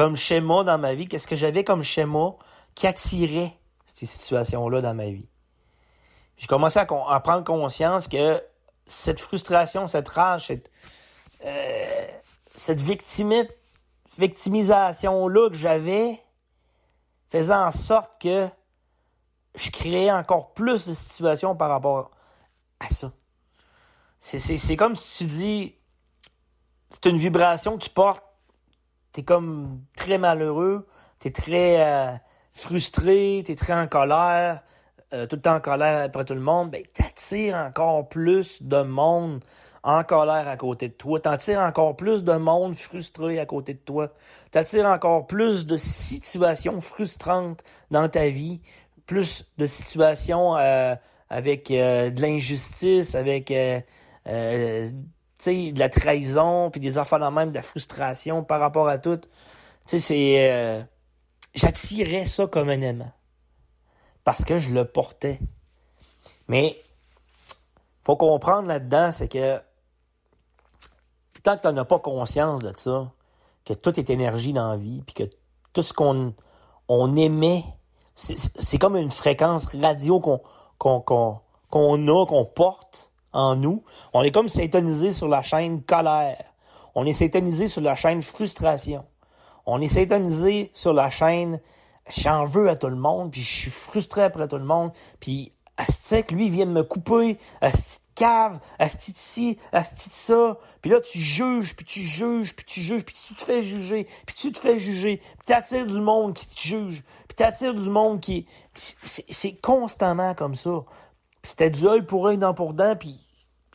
comme 0.00 0.16
schéma 0.16 0.64
dans 0.64 0.78
ma 0.78 0.94
vie, 0.94 1.06
qu'est-ce 1.08 1.26
que 1.26 1.36
j'avais 1.36 1.62
comme 1.62 1.82
schéma 1.82 2.30
qui 2.74 2.86
attirait 2.86 3.58
ces 3.94 4.06
situations-là 4.06 4.80
dans 4.80 4.94
ma 4.94 5.10
vie? 5.10 5.28
J'ai 6.38 6.46
commencé 6.46 6.78
à, 6.78 6.86
prendre 6.86 7.44
conscience 7.44 8.08
que 8.08 8.42
cette 8.86 9.20
frustration, 9.20 9.88
cette 9.88 10.08
rage, 10.08 10.46
cette, 10.46 10.70
euh, 11.44 12.06
cette 12.54 12.80
victimisation-là 12.80 15.50
que 15.50 15.56
j'avais 15.56 16.18
faisait 17.28 17.52
en 17.52 17.70
sorte 17.70 18.22
que 18.22 18.48
je 19.54 19.70
créais 19.70 20.10
encore 20.10 20.54
plus 20.54 20.86
de 20.86 20.94
situations 20.94 21.54
par 21.54 21.68
rapport 21.68 22.10
à 22.78 22.88
ça. 22.88 23.12
C'est 24.22 24.76
comme 24.78 24.96
si 24.96 25.18
tu 25.18 25.24
dis, 25.30 25.74
c'est 26.88 27.04
une 27.04 27.18
vibration 27.18 27.76
que 27.76 27.84
tu 27.84 27.90
portes, 27.90 28.24
t'es 29.12 29.22
comme 29.22 29.80
très 29.96 30.18
malheureux, 30.18 30.86
t'es 31.18 31.30
très 31.30 31.80
euh, 31.80 32.12
frustré, 32.52 33.42
t'es 33.46 33.54
très 33.54 33.72
en 33.72 33.86
colère, 33.86 34.62
euh, 35.12 35.26
tout 35.26 35.36
le 35.36 35.42
temps 35.42 35.56
en 35.56 35.60
colère 35.60 36.04
après 36.04 36.24
tout 36.24 36.34
le 36.34 36.40
monde, 36.40 36.70
ben 36.70 36.82
t'attires 36.94 37.56
encore 37.56 38.08
plus 38.08 38.62
de 38.62 38.82
monde 38.82 39.40
en 39.82 40.04
colère 40.04 40.46
à 40.46 40.56
côté 40.56 40.88
de 40.88 40.94
toi, 40.94 41.20
t'attires 41.20 41.60
encore 41.60 41.96
plus 41.96 42.22
de 42.22 42.34
monde 42.34 42.74
frustré 42.76 43.38
à 43.38 43.46
côté 43.46 43.74
de 43.74 43.78
toi, 43.78 44.12
t'attires 44.50 44.86
encore 44.86 45.26
plus 45.26 45.66
de 45.66 45.76
situations 45.76 46.80
frustrantes 46.80 47.64
dans 47.90 48.08
ta 48.08 48.28
vie, 48.28 48.60
plus 49.06 49.46
de 49.58 49.66
situations 49.66 50.56
euh, 50.56 50.94
avec 51.30 51.68
de 51.68 52.20
l'injustice, 52.20 53.14
avec 53.14 53.52
de 55.46 55.78
la 55.78 55.88
trahison, 55.88 56.70
puis 56.70 56.80
des 56.80 56.98
affaires 56.98 57.30
même, 57.30 57.50
de 57.50 57.54
la 57.54 57.62
frustration 57.62 58.44
par 58.44 58.60
rapport 58.60 58.88
à 58.88 58.98
tout. 58.98 59.18
Tu 59.86 59.98
sais, 59.98 60.00
c'est 60.00 60.86
j'attirais 61.54 62.24
ça 62.24 62.46
comme 62.46 62.68
un 62.68 62.80
aimant. 62.80 63.12
Parce 64.24 64.44
que 64.44 64.58
je 64.58 64.70
le 64.70 64.84
portais. 64.84 65.40
Mais, 66.48 66.80
faut 68.02 68.16
comprendre 68.16 68.68
là-dedans, 68.68 69.12
c'est 69.12 69.28
que 69.28 69.60
tant 71.42 71.56
que 71.56 71.66
tu 71.66 71.72
n'as 71.72 71.84
pas 71.84 71.98
conscience 71.98 72.62
de 72.62 72.72
ça, 72.76 73.10
que 73.64 73.72
tout 73.72 73.98
est 73.98 74.10
énergie 74.10 74.52
dans 74.52 74.70
la 74.70 74.76
vie, 74.76 75.02
puis 75.02 75.14
que 75.14 75.30
tout 75.72 75.82
ce 75.82 75.92
qu'on 75.92 76.34
on 76.88 77.16
émet, 77.16 77.64
c'est 78.16 78.78
comme 78.78 78.96
une 78.96 79.10
fréquence 79.10 79.66
radio 79.76 80.20
qu'on 80.20 80.40
a, 80.78 82.26
qu'on 82.26 82.44
porte 82.44 83.09
en 83.32 83.56
nous. 83.56 83.82
On 84.12 84.22
est 84.22 84.30
comme 84.30 84.48
syntonisé 84.48 85.12
sur 85.12 85.28
la 85.28 85.42
chaîne 85.42 85.82
colère. 85.82 86.44
On 86.94 87.06
est 87.06 87.12
syntonisé 87.12 87.68
sur 87.68 87.80
la 87.80 87.94
chaîne 87.94 88.22
frustration 88.22 89.04
on 89.66 89.80
est 89.80 89.88
syntonisé 89.88 90.70
sur 90.72 90.92
la 90.92 91.10
chaîne. 91.10 91.60
J'en 92.16 92.44
veux 92.44 92.68
à 92.68 92.76
tout 92.76 92.88
le 92.88 92.96
monde, 92.96 93.30
puis 93.30 93.40
je 93.40 93.60
suis 93.60 93.70
frustré 93.70 94.22
après 94.22 94.48
tout 94.48 94.58
le 94.58 94.64
monde, 94.64 94.90
puis 95.20 95.52
Astic, 95.76 96.32
lui, 96.32 96.46
il 96.46 96.50
vient 96.50 96.66
de 96.66 96.72
me 96.72 96.82
couper, 96.82 97.38
Astic 97.60 98.02
cave, 98.14 98.58
Astic 98.78 99.16
ci, 99.16 99.58
Astic 99.72 100.12
ça. 100.12 100.58
Puis 100.82 100.90
là, 100.90 101.00
tu 101.00 101.18
juges, 101.18 101.74
puis 101.74 101.86
tu 101.86 102.02
juges, 102.02 102.54
puis 102.54 102.66
tu 102.66 102.80
juges, 102.82 103.04
puis 103.04 103.14
tu 103.14 103.34
te 103.34 103.42
fais 103.42 103.62
juger, 103.62 104.06
puis 104.26 104.34
tu 104.34 104.52
te 104.52 104.58
fais 104.58 104.78
juger, 104.78 105.18
puis 105.18 105.46
t'attires 105.46 105.86
du 105.86 106.00
monde 106.00 106.34
qui 106.34 106.46
te 106.46 106.60
juge, 106.60 107.02
puis 107.28 107.36
t'attires 107.36 107.74
du 107.74 107.88
monde 107.88 108.20
qui... 108.20 108.46
C'est 108.74 109.60
constamment 109.60 110.34
comme 110.34 110.54
ça. 110.54 110.82
C'était 111.42 111.70
du 111.70 111.86
œil 111.86 112.02
pour 112.02 112.26
œil, 112.26 112.38
dent 112.38 112.54
pour 112.54 112.74
dent, 112.74 112.96
puis 112.96 113.18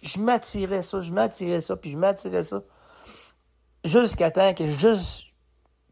je 0.01 0.19
m'attirais 0.19 0.83
ça, 0.83 1.01
je 1.01 1.13
m'attirais 1.13 1.61
ça, 1.61 1.75
puis 1.75 1.91
je 1.91 1.97
m'attirais 1.97 2.43
ça. 2.43 2.61
Jusqu'à 3.83 4.31
temps 4.31 4.53
que 4.53 4.67
juste 4.67 5.25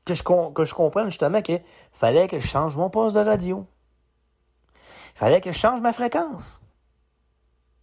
que 0.06 0.14
je, 0.14 0.24
que 0.24 0.66
je 0.66 0.74
comprenne 0.74 1.06
justement 1.06 1.42
qu'il 1.42 1.62
fallait 1.92 2.28
que 2.28 2.40
je 2.40 2.48
change 2.48 2.76
mon 2.76 2.90
poste 2.90 3.16
de 3.16 3.22
radio. 3.22 3.66
Il 5.16 5.20
fallait 5.20 5.42
que 5.42 5.52
je 5.52 5.58
change 5.58 5.80
ma 5.82 5.94
fréquence. 5.94 6.62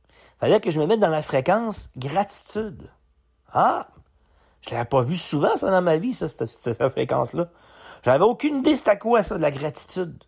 Il 0.08 0.40
fallait 0.40 0.60
que 0.60 0.70
je 0.70 0.80
me 0.80 0.86
mette 0.86 1.00
dans 1.00 1.10
la 1.10 1.22
fréquence 1.22 1.88
gratitude. 1.96 2.90
Ah! 3.52 3.88
Je 4.62 4.70
l'avais 4.70 4.84
pas 4.84 5.02
vu 5.02 5.16
souvent, 5.16 5.56
ça, 5.56 5.70
dans 5.70 5.82
ma 5.82 5.96
vie, 5.96 6.12
ça, 6.12 6.28
cette, 6.28 6.44
cette 6.46 6.88
fréquence-là. 6.88 7.48
J'avais 8.02 8.24
aucune 8.24 8.58
idée 8.58 8.76
c'était 8.76 8.98
quoi, 8.98 9.22
ça, 9.22 9.36
de 9.36 9.42
la 9.42 9.50
gratitude. 9.50 10.22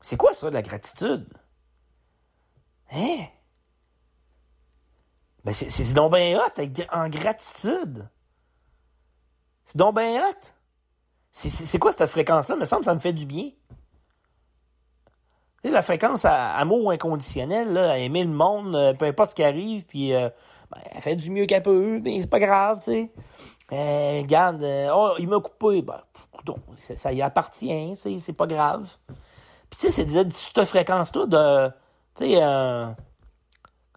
C'est 0.00 0.16
quoi, 0.16 0.34
ça, 0.34 0.48
de 0.48 0.54
la 0.54 0.62
gratitude? 0.62 1.26
Hein? 2.92 3.26
Ben, 5.44 5.54
c'est 5.54 5.92
donc 5.92 6.12
bien 6.12 6.38
hot, 6.38 6.62
en 6.92 7.08
gratitude. 7.08 8.08
C'est 9.64 9.76
donc 9.76 9.96
bien 9.96 10.20
hot. 10.20 10.52
C'est 11.32 11.78
quoi 11.78 11.92
cette 11.92 12.10
fréquence-là? 12.10 12.56
me 12.56 12.64
semble 12.64 12.80
que 12.80 12.86
ça 12.86 12.94
me 12.94 13.00
fait 13.00 13.12
du 13.12 13.24
bien. 13.24 13.50
Tu 15.62 15.68
sais, 15.68 15.70
la 15.70 15.82
fréquence 15.82 16.24
à 16.24 16.58
inconditionnel, 16.60 17.72
là, 17.72 17.92
à 17.92 17.98
aimer 17.98 18.24
le 18.24 18.30
monde, 18.30 18.74
euh, 18.74 18.94
peu 18.94 19.04
importe 19.04 19.30
ce 19.30 19.34
qui 19.34 19.44
arrive, 19.44 19.84
puis 19.84 20.14
euh, 20.14 20.28
ben, 20.70 20.80
elle 20.90 21.00
fait 21.02 21.16
du 21.16 21.30
mieux 21.30 21.46
qu'elle 21.46 21.62
peut, 21.62 22.00
mais 22.02 22.20
c'est 22.20 22.30
pas 22.30 22.40
grave, 22.40 22.78
tu 22.78 22.92
sais. 22.92 23.12
Euh, 23.72 24.20
regarde, 24.22 24.64
oh, 24.92 25.14
il 25.18 25.28
m'a 25.28 25.38
coupé, 25.38 25.82
ben, 25.82 26.00
ça, 26.76 26.96
ça 26.96 27.12
y 27.12 27.22
appartient, 27.22 27.94
c'est 27.96 28.32
pas 28.32 28.46
grave. 28.46 28.88
Puis 29.68 29.78
tu 29.78 29.86
sais, 29.86 29.90
c'est 29.90 30.04
de 30.06 30.26
cette 30.32 30.64
fréquence-là 30.64 31.26
de, 31.26 31.72
tu 32.20 32.32
sais, 32.32 32.40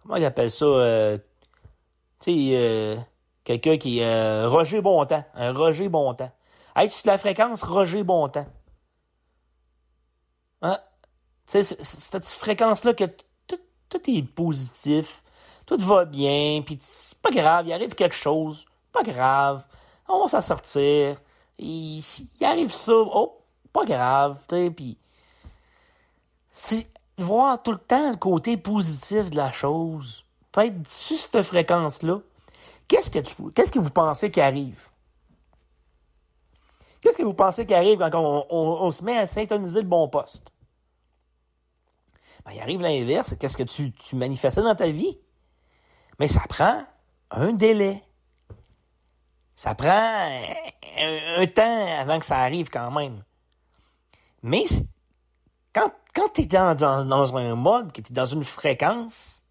comment 0.02 0.16
il 0.16 0.24
appelle 0.24 0.50
ça, 0.50 1.18
tu 2.20 2.30
sais, 2.30 3.06
Quelqu'un 3.44 3.76
qui 3.76 3.98
est 3.98 4.06
euh, 4.06 4.48
Roger 4.48 4.80
Bontemps. 4.80 5.24
Un 5.34 5.52
Roger 5.52 5.88
Bontemps. 5.90 6.32
Être 6.76 6.92
sur 6.92 7.06
la 7.06 7.18
fréquence 7.18 7.62
Roger 7.62 8.02
Bontemps. 8.02 8.46
Hein? 10.62 10.78
Tu 11.46 11.62
cette 11.62 12.26
fréquence-là 12.26 12.94
que 12.94 13.04
tout, 13.46 14.10
est 14.10 14.22
positif, 14.22 15.22
tout 15.66 15.76
va 15.78 16.04
bien, 16.04 16.62
puis 16.64 16.78
c'est 16.80 17.18
pas 17.18 17.30
grave, 17.30 17.68
il 17.68 17.72
arrive 17.72 17.94
quelque 17.94 18.14
chose, 18.14 18.64
pas 18.90 19.04
grave, 19.04 19.64
on 20.08 20.22
va 20.22 20.26
s'en 20.26 20.40
sortir, 20.40 21.20
il, 21.58 22.02
arrive 22.40 22.72
ça, 22.72 22.92
oh, 22.92 23.38
pas 23.72 23.84
grave, 23.84 24.38
tu 24.48 24.56
sais, 24.56 24.70
puis 24.70 24.98
voir 27.18 27.62
tout 27.62 27.72
le 27.72 27.78
temps 27.78 28.10
le 28.10 28.16
côté 28.16 28.56
positif 28.56 29.30
de 29.30 29.36
la 29.36 29.52
chose, 29.52 30.24
peut 30.52 30.66
être 30.66 30.90
sur 30.90 31.18
cette 31.18 31.42
fréquence-là, 31.42 32.20
Qu'est-ce 32.88 33.10
que, 33.10 33.18
tu, 33.18 33.34
qu'est-ce 33.54 33.72
que 33.72 33.78
vous 33.78 33.90
pensez 33.90 34.30
qui 34.30 34.40
arrive? 34.40 34.88
Qu'est-ce 37.00 37.18
que 37.18 37.22
vous 37.22 37.34
pensez 37.34 37.66
qui 37.66 37.74
arrive 37.74 37.98
quand 37.98 38.46
on, 38.50 38.90
se 38.90 39.02
met 39.02 39.18
à 39.18 39.26
syntoniser 39.26 39.80
le 39.80 39.88
bon 39.88 40.08
poste? 40.08 40.50
Ben, 42.44 42.52
il 42.52 42.60
arrive 42.60 42.82
l'inverse. 42.82 43.34
Qu'est-ce 43.38 43.56
que 43.56 43.62
tu, 43.62 43.92
tu 43.92 44.16
manifestais 44.16 44.62
dans 44.62 44.74
ta 44.74 44.90
vie? 44.90 45.18
Mais 46.18 46.28
ça 46.28 46.42
prend 46.48 46.82
un 47.30 47.52
délai. 47.52 48.02
Ça 49.56 49.74
prend 49.74 50.42
un, 50.98 51.46
temps 51.46 51.98
avant 51.98 52.18
que 52.18 52.26
ça 52.26 52.38
arrive 52.38 52.68
quand 52.68 52.90
même. 52.90 53.22
Mais 54.42 54.64
quand, 55.74 55.92
quand 56.14 56.28
tu 56.32 56.42
es 56.42 56.46
dans, 56.46 56.74
dans, 56.76 57.36
un 57.36 57.54
mode, 57.56 57.92
que 57.92 58.00
tu 58.00 58.12
es 58.12 58.14
dans 58.14 58.26
une 58.26 58.44
fréquence, 58.44 59.44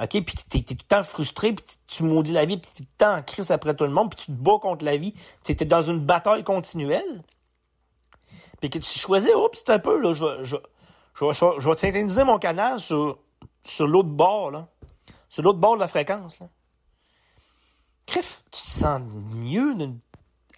OK, 0.00 0.08
puis 0.08 0.22
que 0.22 0.42
t'es, 0.48 0.62
t'es 0.62 0.74
tout 0.74 0.84
le 0.84 0.96
temps 0.96 1.04
frustré, 1.04 1.52
puis 1.52 1.64
tu 1.86 2.04
maudis 2.04 2.32
la 2.32 2.44
vie, 2.44 2.56
puis 2.56 2.70
t'es 2.70 2.84
tout 2.84 2.88
le 2.90 3.04
temps 3.04 3.16
en 3.16 3.22
crise 3.22 3.50
après 3.50 3.74
tout 3.74 3.84
le 3.84 3.90
monde, 3.90 4.14
puis 4.14 4.24
tu 4.24 4.32
te 4.32 4.36
bats 4.36 4.58
contre 4.62 4.84
la 4.84 4.96
vie, 4.96 5.14
tu 5.44 5.52
es 5.52 5.64
dans 5.66 5.82
une 5.82 5.98
bataille 5.98 6.44
continuelle, 6.44 7.22
puis 8.60 8.70
que 8.70 8.78
tu 8.78 8.98
choisis, 8.98 9.30
oh, 9.34 9.50
c'est 9.52 9.70
un 9.70 9.78
peu, 9.78 9.98
là, 10.00 10.12
je 10.12 10.24
vais, 10.24 10.44
je, 10.44 10.56
je, 11.14 11.32
je, 11.32 11.46
je 11.58 11.68
vais 11.68 11.76
synthétiser 11.76 12.24
mon 12.24 12.38
canal 12.38 12.78
sur, 12.80 13.18
sur 13.64 13.86
l'autre 13.86 14.08
bord, 14.08 14.50
là, 14.50 14.68
sur 15.28 15.42
l'autre 15.42 15.58
bord 15.58 15.74
de 15.74 15.80
la 15.80 15.88
fréquence. 15.88 16.38
Crif, 18.06 18.42
tu 18.50 18.62
te 18.62 18.66
sens 18.66 19.02
mieux 19.34 19.74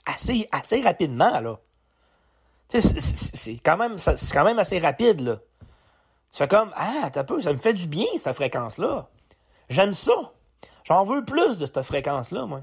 assez, 0.06 0.48
assez 0.52 0.80
rapidement, 0.82 1.40
là. 1.40 1.58
C'est- 2.80 3.58
quand 3.64 3.76
même, 3.76 3.96
quand 4.32 4.44
même 4.44 4.58
assez 4.58 4.78
rapide, 4.78 5.20
là. 5.20 5.36
Tu 6.30 6.38
fais 6.38 6.48
comme, 6.48 6.72
ah, 6.74 7.10
t'as 7.12 7.26
ça 7.42 7.52
me 7.52 7.58
fait 7.58 7.74
du 7.74 7.86
bien, 7.86 8.06
cette 8.16 8.34
fréquence-là. 8.34 9.08
J'aime 9.68 9.92
ça. 9.92 10.12
J'en 10.84 11.04
veux 11.04 11.24
plus 11.24 11.58
de 11.58 11.66
cette 11.66 11.82
fréquence-là, 11.82 12.46
moi. 12.46 12.62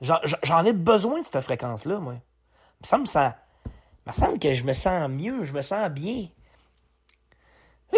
J'en 0.00 0.64
ai 0.64 0.72
besoin 0.72 1.20
de 1.20 1.26
cette 1.26 1.40
fréquence-là, 1.40 1.98
moi. 1.98 2.14
Il 2.14 2.82
me 2.82 2.86
semble, 2.86 3.06
ça, 3.08 3.36
me 4.06 4.12
semble 4.12 4.38
que 4.38 4.52
je 4.54 4.62
me 4.62 4.72
sens 4.72 5.08
mieux, 5.10 5.44
je 5.44 5.52
me 5.52 5.62
sens 5.62 5.90
bien. 5.90 6.28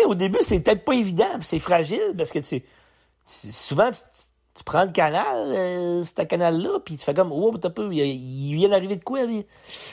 Au 0.07 0.15
début, 0.15 0.39
c'est 0.43 0.61
peut-être 0.61 0.85
pas 0.85 0.95
évident, 0.95 1.39
c'est 1.43 1.59
fragile, 1.59 2.15
parce 2.17 2.31
que 2.33 2.39
tu, 2.39 2.63
tu- 2.63 3.53
souvent, 3.53 3.91
tu, 3.91 4.01
tu 4.55 4.65
prends 4.65 4.85
le 4.85 4.91
canal, 4.91 5.53
euh, 5.55 6.03
ce 6.03 6.23
canal-là, 6.23 6.81
puis 6.85 6.97
tu 6.97 7.05
fais 7.05 7.15
comme, 7.15 7.33
oh, 7.33 7.57
t'as 7.59 7.71
peu, 7.71 7.93
il, 7.95 8.55
vient 8.55 8.69
d'arriver 8.69 8.97
de 8.97 9.05
quoi, 9.05 9.25
lui? 9.25 9.47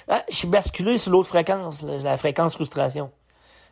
Ah, 0.08 0.24
je 0.30 0.36
suis 0.36 0.48
basculé 0.48 0.98
sur 0.98 1.12
l'autre 1.12 1.30
fréquence, 1.30 1.84
là, 1.84 1.98
la 1.98 2.18
fréquence 2.18 2.56
frustration. 2.56 3.12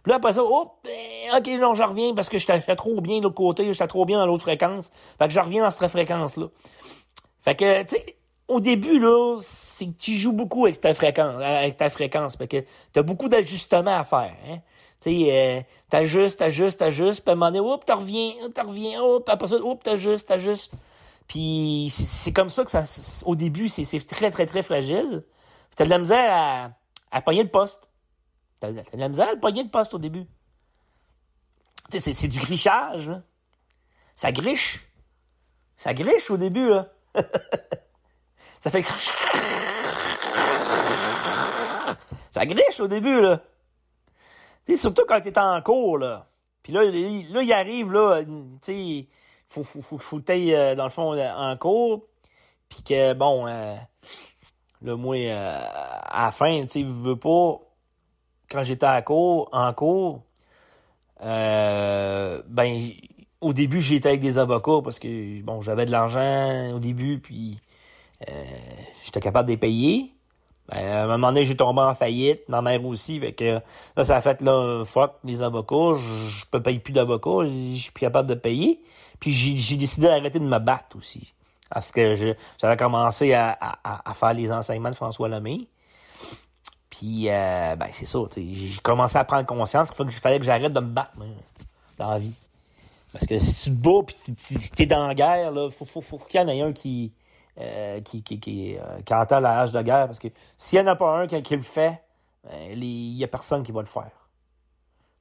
Puis 0.04 0.12
là, 0.12 0.18
après 0.18 0.34
ça, 0.34 0.42
oh, 0.44 0.72
ben, 0.84 1.38
ok, 1.38 1.48
non, 1.60 1.74
je 1.74 1.82
reviens 1.82 2.14
parce 2.14 2.30
que 2.30 2.38
j'étais 2.38 2.76
trop 2.76 3.02
bien 3.02 3.18
de 3.18 3.24
l'autre 3.24 3.36
côté, 3.36 3.66
j'étais 3.74 3.88
trop 3.88 4.06
bien 4.06 4.20
dans 4.20 4.28
l'autre 4.28 4.44
fréquence. 4.44 4.92
Fait 5.18 5.28
que 5.28 5.34
je 5.34 5.40
reviens 5.40 5.64
dans 5.64 5.72
cette 5.72 5.90
fréquence-là. 5.90 6.48
Fait 7.42 7.56
que, 7.56 7.82
tu 7.84 7.96
sais, 7.96 8.16
au 8.48 8.60
début, 8.60 9.00
là, 9.00 9.38
c'est 9.42 9.88
que 9.88 9.98
tu 9.98 10.16
joues 10.16 10.32
beaucoup 10.34 10.66
avec 10.66 10.80
ta 10.82 10.94
fréquence, 10.94 11.42
avec 11.42 11.78
ta 11.78 11.90
fréquence. 11.90 12.36
Fait 12.38 12.48
que 12.48 12.64
t'as 12.94 13.02
beaucoup 13.02 13.28
d'ajustements 13.30 13.98
à 13.98 14.04
faire, 14.04 14.36
hein. 14.48 14.60
Tu 15.02 15.10
sais, 15.12 15.28
euh, 15.32 15.62
t'ajustes, 15.90 16.40
t'ajustes, 16.40 16.80
t'ajustes, 16.80 17.24
puis 17.24 17.30
à 17.32 17.34
un 17.34 17.36
moment 17.36 17.52
donné, 17.52 17.60
hop, 17.60 17.86
t'en 17.86 17.98
reviens, 17.98 18.32
t'en 18.54 18.68
reviens, 18.68 19.02
hop, 19.02 19.28
après 19.30 19.48
ça, 19.50 19.56
hop, 19.58 19.84
t'ajustes, 19.84 20.28
t'ajustes. 20.28 20.72
Puis 21.28 21.92
c'est- 21.92 22.32
comme 22.32 22.50
ça 22.50 22.64
que 22.64 22.72
ça, 22.72 22.84
au 23.26 23.36
début, 23.36 23.68
c'est 23.68 24.08
très, 24.08 24.32
très, 24.32 24.46
très 24.46 24.64
fragile. 24.64 25.24
T'as 25.76 25.86
de 25.86 25.90
la 25.90 25.98
misère 26.00 26.28
à, 26.32 26.72
à 27.12 27.22
pogner 27.22 27.44
le 27.44 27.50
poste. 27.50 27.80
T'as 28.62 28.72
de 28.72 28.82
la 28.94 29.10
misère 29.10 29.30
à 29.30 29.36
pogner 29.36 29.64
le 29.64 29.70
poste 29.70 29.94
au 29.94 30.00
début. 30.00 30.26
Tu 31.92 32.00
sais, 32.00 32.14
c'est 32.14 32.28
du 32.28 32.40
grichage, 32.40 33.10
là. 33.10 33.22
Ça 34.16 34.32
griche. 34.32 34.88
Ça 35.78 35.94
griche 35.94 36.32
au 36.32 36.38
début, 36.38 36.70
là. 36.70 36.88
ça 38.60 38.72
fait... 38.72 38.86
Ça 42.32 42.46
griche 42.46 42.80
au 42.80 42.88
début, 42.88 43.22
là. 43.22 43.42
Tu 44.66 44.76
sais, 44.76 44.82
surtout 44.82 45.04
quand 45.08 45.22
t'es 45.22 45.38
en 45.40 45.62
cours, 45.62 45.98
là. 45.98 46.28
Puis 46.64 46.74
là, 46.74 46.84
là, 46.84 47.42
il 47.44 47.54
arrive, 47.54 47.92
là, 47.92 48.24
tu 48.24 48.30
sais, 48.62 49.08
faut, 49.48 49.64
faut, 49.64 49.82
faut, 49.82 50.00
faut 50.00 50.22
euh, 50.30 50.76
dans 50.76 50.84
le 50.84 50.90
fond, 50.90 51.14
euh, 51.14 51.32
en 51.34 51.56
cours. 51.56 52.08
Puis 52.68 52.82
que, 52.84 53.14
bon, 53.14 53.48
euh, 53.48 53.76
là, 54.82 54.96
moi, 54.98 55.16
euh, 55.16 55.62
à 56.04 56.26
la 56.26 56.32
fin, 56.32 56.62
tu 56.64 56.82
sais, 56.82 56.84
veux 56.84 57.16
pas, 57.16 57.60
quand 58.50 58.64
j'étais 58.64 58.86
à 58.86 59.02
cours, 59.02 59.48
en 59.52 59.74
cours, 59.74 60.24
euh, 61.22 62.42
ben, 62.48 62.90
au 63.42 63.54
début, 63.54 63.82
j'étais 63.82 64.10
avec 64.10 64.22
des 64.22 64.38
avocats 64.38 64.82
parce 64.84 65.00
que, 65.00 65.42
bon, 65.42 65.62
j'avais 65.62 65.86
de 65.86 65.92
l'argent 65.92 66.74
au 66.74 66.80
début, 66.80 67.20
puis 67.20 67.60
euh, 67.60 67.65
j'étais 69.04 69.20
capable 69.20 69.48
de 69.48 69.54
les 69.54 69.58
payer. 69.58 70.12
Ben, 70.70 70.78
à 70.78 71.04
un 71.04 71.08
moment 71.08 71.28
donné, 71.28 71.44
j'ai 71.44 71.56
tombé 71.56 71.82
en 71.82 71.94
faillite, 71.94 72.50
ma 72.50 72.62
mère 72.62 72.84
aussi, 72.86 73.20
que 73.38 73.62
là, 73.96 74.06
ça 74.06 74.18
a 74.18 74.22
fait, 74.22 74.42
là, 74.42 74.84
fuck, 74.86 75.14
les 75.24 75.44
avocats, 75.44 76.00
je, 76.00 76.46
peux 76.50 76.62
payer 76.62 76.80
plus 76.80 76.94
d'avocats, 76.94 77.48
je 77.48 77.76
suis 77.76 77.92
plus 77.92 78.02
capable 78.02 78.28
de 78.28 78.36
payer. 78.36 78.82
Puis 79.20 79.34
j'ai 79.34 79.78
décidé 79.78 80.08
d'arrêter 80.08 80.40
de 80.40 80.46
me 80.46 80.60
battre 80.60 80.98
aussi. 80.98 81.34
Parce 81.70 81.92
que 81.92 82.16
j'avais 82.60 82.78
commencé 82.78 83.34
à, 83.34 83.58
faire 84.16 84.34
les 84.34 84.52
enseignements 84.52 84.90
de 84.90 84.96
François 84.96 85.30
Lemay. 85.30 85.68
Puis, 86.90 87.30
euh, 87.30 87.76
ben, 87.76 87.88
c'est 87.92 88.06
ça, 88.06 88.20
j'ai 88.36 88.80
commencé 88.82 89.18
à 89.18 89.24
prendre 89.24 89.46
conscience 89.46 89.92
qu'il 89.92 90.12
fallait 90.14 90.40
que 90.40 90.46
j'arrête 90.46 90.72
de 90.74 90.80
me 90.80 90.88
battre, 90.88 91.12
dans 91.98 92.12
la 92.12 92.20
vie. 92.20 92.36
Parce 93.12 93.28
que 93.28 93.38
si 93.40 93.70
tu 93.70 93.78
te 93.78 93.82
bats 93.82 94.04
pis 94.06 94.16
tu 94.34 94.70
t'es 94.72 94.86
dans 94.86 95.08
la 95.08 95.14
guerre, 95.14 95.52
là, 95.52 95.70
faut 95.70 96.18
qu'il 96.30 96.40
y 96.40 96.44
en 96.44 96.48
ait 96.48 96.62
un 96.62 96.74
qui, 96.74 97.14
euh, 97.58 98.02
qui, 98.02 98.24
qui, 98.24 98.40
qui, 98.40 98.78
euh, 98.78 99.02
qui 99.02 99.14
entend 99.14 99.40
la 99.40 99.62
hache 99.62 99.72
de 99.72 99.82
guerre. 99.82 100.08
Parce 100.08 100.20
que 100.20 100.28
s'il 100.58 100.80
n'y 100.82 100.88
en 100.88 100.92
a 100.92 100.96
pas 100.96 101.20
un 101.20 101.28
qui, 101.28 101.56
le 101.56 101.62
fait, 101.62 102.04
ben, 102.44 102.72
il 102.72 103.16
n'y 103.16 103.24
a 103.24 103.28
personne 103.28 103.64
qui 103.64 103.72
va 103.72 103.82
le 103.82 103.88
faire. 103.88 104.30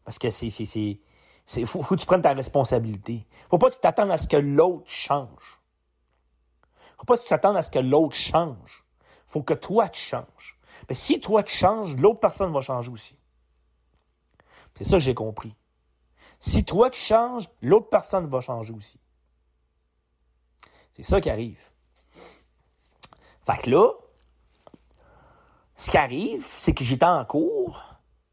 Parce 0.04 0.18
que 0.18 0.30
c'est. 0.30 0.50
c'est 0.50 1.64
faut, 1.66 1.82
faut 1.82 1.94
que 1.94 2.00
tu 2.00 2.06
prennes 2.06 2.22
ta 2.22 2.32
responsabilité. 2.32 3.26
Faut 3.50 3.58
pas 3.58 3.68
que 3.68 3.74
tu 3.74 3.80
t'attendes 3.80 4.10
à 4.10 4.18
ce 4.18 4.26
que 4.26 4.36
l'autre 4.36 4.90
change. 4.90 5.60
Faut 6.98 7.04
pas 7.04 7.16
que 7.16 7.22
tu 7.22 7.28
t'attendes 7.28 7.56
à 7.56 7.62
ce 7.62 7.70
que 7.70 7.78
l'autre 7.78 8.14
change. 8.14 8.84
Faut 9.26 9.42
que 9.42 9.54
toi, 9.54 9.88
tu 9.88 10.00
changes. 10.00 10.58
Mais 10.88 10.94
si 10.94 11.20
toi, 11.20 11.42
tu 11.42 11.52
changes, 11.52 11.96
l'autre 11.96 12.20
personne 12.20 12.52
va 12.52 12.60
changer 12.60 12.90
aussi. 12.90 13.16
C'est 14.76 14.84
ça 14.84 14.96
que 14.96 15.00
j'ai 15.00 15.14
compris. 15.14 15.54
Si 16.40 16.64
toi, 16.64 16.90
tu 16.90 17.00
changes, 17.00 17.48
l'autre 17.62 17.88
personne 17.88 18.26
va 18.26 18.40
changer 18.40 18.72
aussi. 18.72 19.00
C'est 20.92 21.02
ça 21.02 21.20
qui 21.20 21.30
arrive. 21.30 21.73
Fait 23.46 23.62
que 23.62 23.70
là, 23.70 23.90
ce 25.76 25.90
qui 25.90 25.96
arrive, 25.96 26.46
c'est 26.56 26.72
que 26.72 26.84
j'étais 26.84 27.04
en 27.04 27.24
cours, 27.24 27.82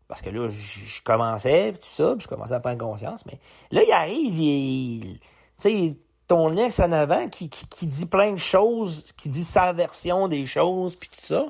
parce 0.07 0.21
que 0.21 0.29
là, 0.29 0.49
je 0.49 1.01
commençais, 1.03 1.73
pis 1.73 1.79
tout 1.79 1.85
ça, 1.85 2.13
puis 2.15 2.23
je 2.23 2.27
commençais 2.27 2.53
à 2.53 2.59
prendre 2.59 2.77
conscience, 2.77 3.25
mais 3.25 3.39
là, 3.71 3.83
il 3.83 3.91
arrive, 3.91 4.39
il, 4.39 5.19
tu 5.59 5.69
sais, 5.69 5.95
ton 6.27 6.55
ex 6.55 6.79
en 6.79 6.91
avant 6.91 7.27
qui, 7.27 7.49
qui, 7.49 7.67
qui 7.67 7.87
dit 7.87 8.05
plein 8.05 8.33
de 8.33 8.39
choses, 8.39 9.03
qui 9.17 9.29
dit 9.29 9.43
sa 9.43 9.73
version 9.73 10.27
des 10.27 10.45
choses, 10.45 10.95
puis 10.95 11.09
tout 11.09 11.19
ça. 11.19 11.45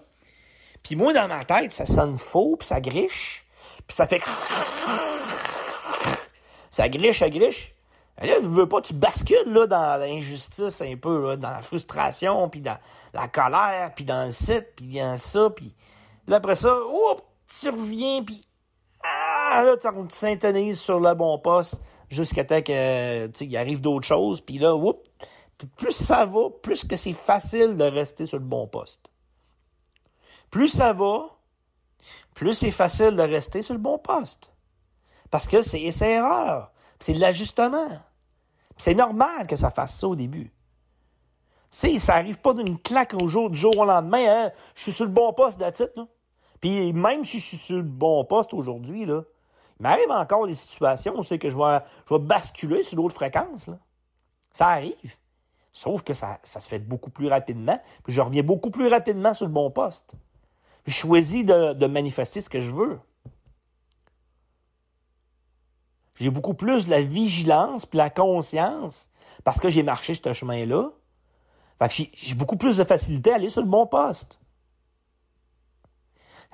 Puis 0.82 0.96
moi, 0.96 1.14
dans 1.14 1.28
ma 1.28 1.46
tête, 1.46 1.72
ça 1.72 1.86
sonne 1.86 2.18
faux, 2.18 2.56
puis 2.58 2.68
ça 2.68 2.82
griche, 2.82 3.46
puis 3.86 3.96
ça 3.96 4.08
fait... 4.08 4.22
Ça 6.74 6.88
griche, 6.88 7.20
ça 7.20 7.30
griche. 7.30 7.76
Et 8.22 8.36
tu 8.40 8.48
veux 8.48 8.68
pas, 8.68 8.82
tu 8.82 8.94
bascules 8.94 9.52
là, 9.52 9.68
dans 9.68 10.00
l'injustice 10.00 10.82
un 10.82 10.96
peu, 10.96 11.38
dans 11.38 11.50
la 11.50 11.62
frustration, 11.62 12.50
puis 12.50 12.62
dans 12.62 12.78
la 13.14 13.28
colère, 13.28 13.92
puis 13.96 14.06
dans 14.06 14.26
le 14.26 14.32
site, 14.32 14.68
puis 14.76 15.00
dans 15.00 15.18
ça, 15.18 15.50
puis 15.50 15.74
là, 16.28 16.38
après 16.38 16.56
ça, 16.56 16.76
oups, 16.78 17.24
tu 17.48 17.70
reviens, 17.70 18.24
puis 18.24 18.42
ah, 19.04 19.64
là, 19.66 19.76
tu 19.78 20.16
s'intonises 20.16 20.80
sur 20.80 21.00
le 21.00 21.14
bon 21.16 21.40
poste 21.40 21.82
jusqu'à 22.10 22.44
temps 22.44 22.62
que, 22.62 23.28
tu 23.28 23.32
sais, 23.34 23.46
il 23.46 23.58
arrive 23.58 23.82
d'autres 23.82 24.06
choses, 24.06 24.42
puis 24.42 24.60
là, 24.60 24.76
oups, 24.76 25.00
plus 25.78 25.92
ça 25.92 26.26
va, 26.26 26.50
plus 26.62 26.86
que 26.86 26.96
c'est 26.96 27.14
facile 27.14 27.78
de 27.78 27.84
rester 27.84 28.26
sur 28.26 28.38
le 28.38 28.46
bon 28.46 28.68
poste. 28.68 29.10
Plus 30.50 30.68
ça 30.68 30.94
va, 30.94 31.30
plus 32.34 32.54
c'est 32.54 32.72
facile 32.72 33.16
de 33.16 33.22
rester 33.22 33.62
sur 33.62 33.74
le 33.74 33.80
bon 33.80 33.98
poste. 33.98 34.52
Parce 35.30 35.48
que 35.48 35.62
c'est 35.62 35.92
erreur. 36.02 36.71
C'est 37.02 37.14
l'ajustement. 37.14 37.88
C'est 38.78 38.94
normal 38.94 39.48
que 39.48 39.56
ça 39.56 39.72
fasse 39.72 40.00
ça 40.00 40.08
au 40.08 40.16
début. 40.16 40.52
Tu 41.72 41.78
sais, 41.78 42.00
ça 42.00 42.16
arrive 42.16 42.38
pas 42.38 42.54
d'une 42.54 42.80
claque 42.80 43.14
au 43.14 43.28
jour, 43.28 43.50
du 43.50 43.58
jour 43.58 43.78
au 43.78 43.86
lendemain, 43.86 44.26
hein. 44.28 44.52
Je 44.76 44.84
suis 44.84 44.92
sur 44.92 45.06
le 45.06 45.12
bon 45.12 45.34
poste, 45.34 45.60
la 45.60 45.72
titre. 45.72 46.08
Puis 46.60 46.94
même 46.94 47.26
si 47.26 47.40
je 47.40 47.46
suis 47.46 47.58
sur 47.58 47.78
le 47.78 47.84
bon 47.84 48.24
poste 48.24 48.54
aujourd'hui, 48.54 49.06
là, 49.06 49.24
il 49.80 49.84
m'arrive 49.84 50.12
encore 50.12 50.48
des 50.48 50.56
situations 50.56 51.18
où 51.18 51.24
c'est 51.24 51.40
que 51.40 51.50
je 51.50 51.58
vais, 51.58 52.20
basculer 52.20 52.84
sur 52.84 52.98
d'autres 52.98 53.16
fréquences. 53.16 53.68
Ça 54.54 54.68
arrive. 54.68 55.16
Sauf 55.74 56.04
que 56.04 56.14
ça, 56.14 56.40
se 56.44 56.68
fait 56.68 56.80
beaucoup 56.80 57.10
plus 57.10 57.30
rapidement, 57.30 57.82
puis 58.04 58.14
je 58.14 58.22
reviens 58.22 58.44
beaucoup 58.44 58.70
plus 58.70 58.88
rapidement 58.88 59.34
sur 59.34 59.48
le 59.48 59.52
bon 59.52 59.72
poste. 59.72 60.12
Je 60.86 60.92
choisis 60.92 61.46
de 61.46 61.86
manifester 61.88 62.42
ce 62.42 62.50
que 62.50 62.62
je 62.62 62.70
veux. 62.70 63.00
J'ai 66.22 66.30
beaucoup 66.30 66.54
plus 66.54 66.86
de 66.86 66.92
la 66.92 67.02
vigilance 67.02 67.88
puis 67.88 67.98
la 67.98 68.12
conscience 68.12 69.10
parce 69.44 69.60
que 69.60 69.72
j'ai 69.72 69.82
marché 69.82 70.14
ce 70.14 70.34
chemin-là. 70.34 70.92
Fait 71.80 72.12
j'ai- 72.14 72.36
beaucoup 72.36 72.58
plus 72.58 72.78
de 72.78 72.84
facilité 72.84 73.32
à 73.32 73.36
aller 73.38 73.50
sur 73.50 73.62
le 73.64 73.68
bon 73.68 73.88
poste. 73.88 74.40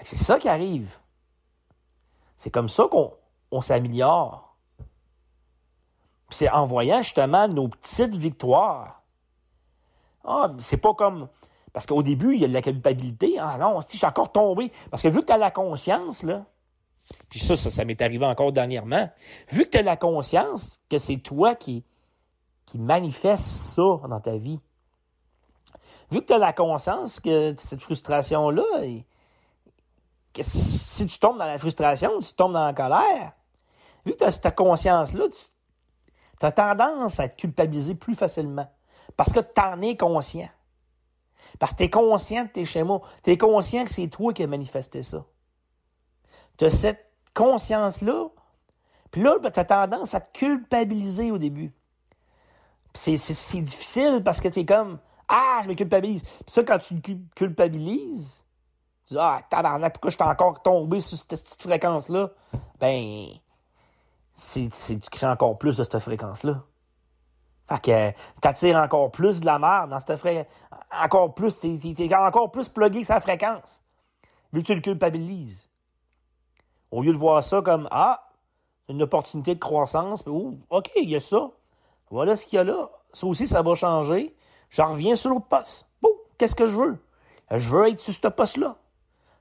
C'est 0.03 0.15
ça 0.15 0.39
qui 0.39 0.47
arrive. 0.47 0.97
C'est 2.37 2.49
comme 2.49 2.69
ça 2.69 2.87
qu'on 2.89 3.11
on 3.51 3.61
s'améliore. 3.61 4.55
C'est 6.29 6.49
en 6.49 6.65
voyant 6.65 7.01
justement 7.01 7.49
nos 7.49 7.67
petites 7.67 8.15
victoires. 8.15 9.01
Ah, 10.23 10.49
c'est 10.59 10.77
pas 10.77 10.93
comme. 10.93 11.27
Parce 11.73 11.85
qu'au 11.85 12.03
début, 12.03 12.35
il 12.35 12.39
y 12.41 12.45
a 12.45 12.47
de 12.47 12.53
la 12.53 12.61
culpabilité. 12.61 13.37
Ah 13.37 13.57
non, 13.57 13.81
si 13.81 13.93
je 13.93 13.97
suis 13.97 14.05
encore 14.05 14.31
tombé. 14.31 14.71
Parce 14.91 15.03
que 15.03 15.09
vu 15.09 15.19
que 15.19 15.25
tu 15.25 15.33
as 15.33 15.37
la 15.37 15.51
conscience, 15.51 16.23
là, 16.23 16.45
puis 17.29 17.39
ça, 17.39 17.55
ça, 17.55 17.69
ça 17.69 17.85
m'est 17.85 18.01
arrivé 18.01 18.25
encore 18.25 18.51
dernièrement. 18.51 19.09
Vu 19.51 19.65
que 19.65 19.71
tu 19.71 19.77
as 19.77 19.81
la 19.81 19.97
conscience 19.97 20.79
que 20.89 20.97
c'est 20.97 21.17
toi 21.17 21.55
qui, 21.55 21.83
qui 22.65 22.79
manifestent 22.79 23.73
ça 23.75 24.07
dans 24.07 24.19
ta 24.19 24.37
vie. 24.37 24.59
Vu 26.11 26.21
que 26.21 26.25
tu 26.25 26.33
as 26.33 26.37
la 26.37 26.53
conscience 26.53 27.19
que 27.19 27.53
cette 27.57 27.81
frustration-là, 27.81 28.63
que 30.33 30.43
si 30.43 31.05
tu 31.05 31.19
tombes 31.19 31.37
dans 31.37 31.45
la 31.45 31.57
frustration, 31.57 32.19
tu 32.19 32.33
tombes 32.33 32.53
dans 32.53 32.65
la 32.65 32.73
colère, 32.73 33.33
vu 34.05 34.13
que 34.13 34.17
tu 34.17 34.23
as 34.23 34.31
cette 34.31 34.55
conscience-là, 34.55 35.25
tu 36.39 36.45
as 36.45 36.51
tendance 36.51 37.19
à 37.19 37.27
te 37.27 37.35
culpabiliser 37.35 37.95
plus 37.95 38.15
facilement. 38.15 38.71
Parce 39.15 39.33
que 39.33 39.39
tu 39.39 39.61
en 39.61 39.81
es 39.81 39.97
conscient. 39.97 40.49
Parce 41.59 41.71
que 41.71 41.77
tu 41.77 41.83
es 41.83 41.89
conscient 41.89 42.43
de 42.43 42.49
tes 42.49 42.65
schémas. 42.65 42.99
Tu 43.23 43.31
es 43.31 43.37
conscient 43.37 43.83
que 43.85 43.91
c'est 43.91 44.07
toi 44.07 44.33
qui 44.33 44.43
as 44.43 44.47
manifesté 44.47 45.03
ça. 45.03 45.25
Tu 46.57 46.65
as 46.65 46.69
cette 46.69 47.05
conscience-là. 47.33 48.27
Puis 49.11 49.21
là, 49.21 49.37
ben, 49.39 49.51
tu 49.51 49.59
as 49.59 49.65
tendance 49.65 50.13
à 50.15 50.21
te 50.21 50.37
culpabiliser 50.37 51.31
au 51.31 51.37
début. 51.37 51.73
C'est 52.93 53.13
difficile 53.61 54.21
parce 54.25 54.41
que 54.41 54.47
tu 54.47 54.59
es 54.59 54.65
comme 54.65 54.99
Ah, 55.27 55.61
je 55.63 55.69
me 55.69 55.75
culpabilise. 55.75 56.23
Puis 56.23 56.45
ça, 56.47 56.63
quand 56.63 56.79
tu 56.79 56.99
te 56.99 57.11
culpabilises, 57.35 58.43
tu 59.05 59.13
dis 59.13 59.19
Ah, 59.19 59.41
tabarnak, 59.49 59.93
pourquoi 59.93 60.09
je 60.09 60.15
suis 60.15 60.23
encore 60.23 60.61
tombé 60.61 60.99
sur 60.99 61.17
cette 61.17 61.29
petite 61.29 61.61
fréquence-là? 61.61 62.31
Ben, 62.79 63.27
c'est, 64.33 64.69
tu 64.69 64.99
crées 65.11 65.27
encore 65.27 65.57
plus 65.57 65.77
de 65.77 65.83
cette 65.83 65.99
fréquence-là. 65.99 66.63
Fait 67.67 67.81
que 67.81 68.39
t'attires 68.39 68.77
encore 68.77 69.11
plus 69.11 69.41
de 69.41 69.45
la 69.45 69.59
merde 69.59 69.89
dans 69.89 69.99
cette 69.99 70.15
fréquence. 70.15 70.45
Encore 71.03 71.33
plus, 71.33 71.59
t'es, 71.59 72.15
encore 72.15 72.51
plus 72.51 72.69
plugué 72.69 73.03
sa 73.03 73.19
fréquence. 73.19 73.81
Vu 74.53 74.61
que 74.61 74.67
tu 74.67 74.75
le 74.75 74.81
culpabilises. 74.81 75.69
Au 76.91 77.01
lieu 77.01 77.11
de 77.11 77.17
voir 77.17 77.43
ça 77.43 77.61
comme 77.61 77.87
Ah, 77.91 78.29
une 78.89 79.03
opportunité 79.03 79.55
de 79.55 79.59
croissance, 79.59 80.23
oh, 80.27 80.55
OK, 80.69 80.91
il 80.95 81.09
y 81.09 81.15
a 81.15 81.19
ça. 81.19 81.49
Voilà 82.09 82.35
ce 82.35 82.45
qu'il 82.45 82.57
y 82.57 82.59
a 82.59 82.63
là. 82.63 82.89
Ça 83.13 83.27
aussi, 83.27 83.47
ça 83.47 83.61
va 83.61 83.75
changer. 83.75 84.35
J'en 84.69 84.93
reviens 84.93 85.15
sur 85.15 85.31
l'autre 85.31 85.47
poste. 85.47 85.85
Bon, 86.01 86.09
qu'est-ce 86.37 86.55
que 86.55 86.67
je 86.67 86.75
veux? 86.75 86.97
Je 87.51 87.69
veux 87.69 87.89
être 87.89 87.99
sur 87.99 88.13
ce 88.13 88.27
poste-là. 88.27 88.77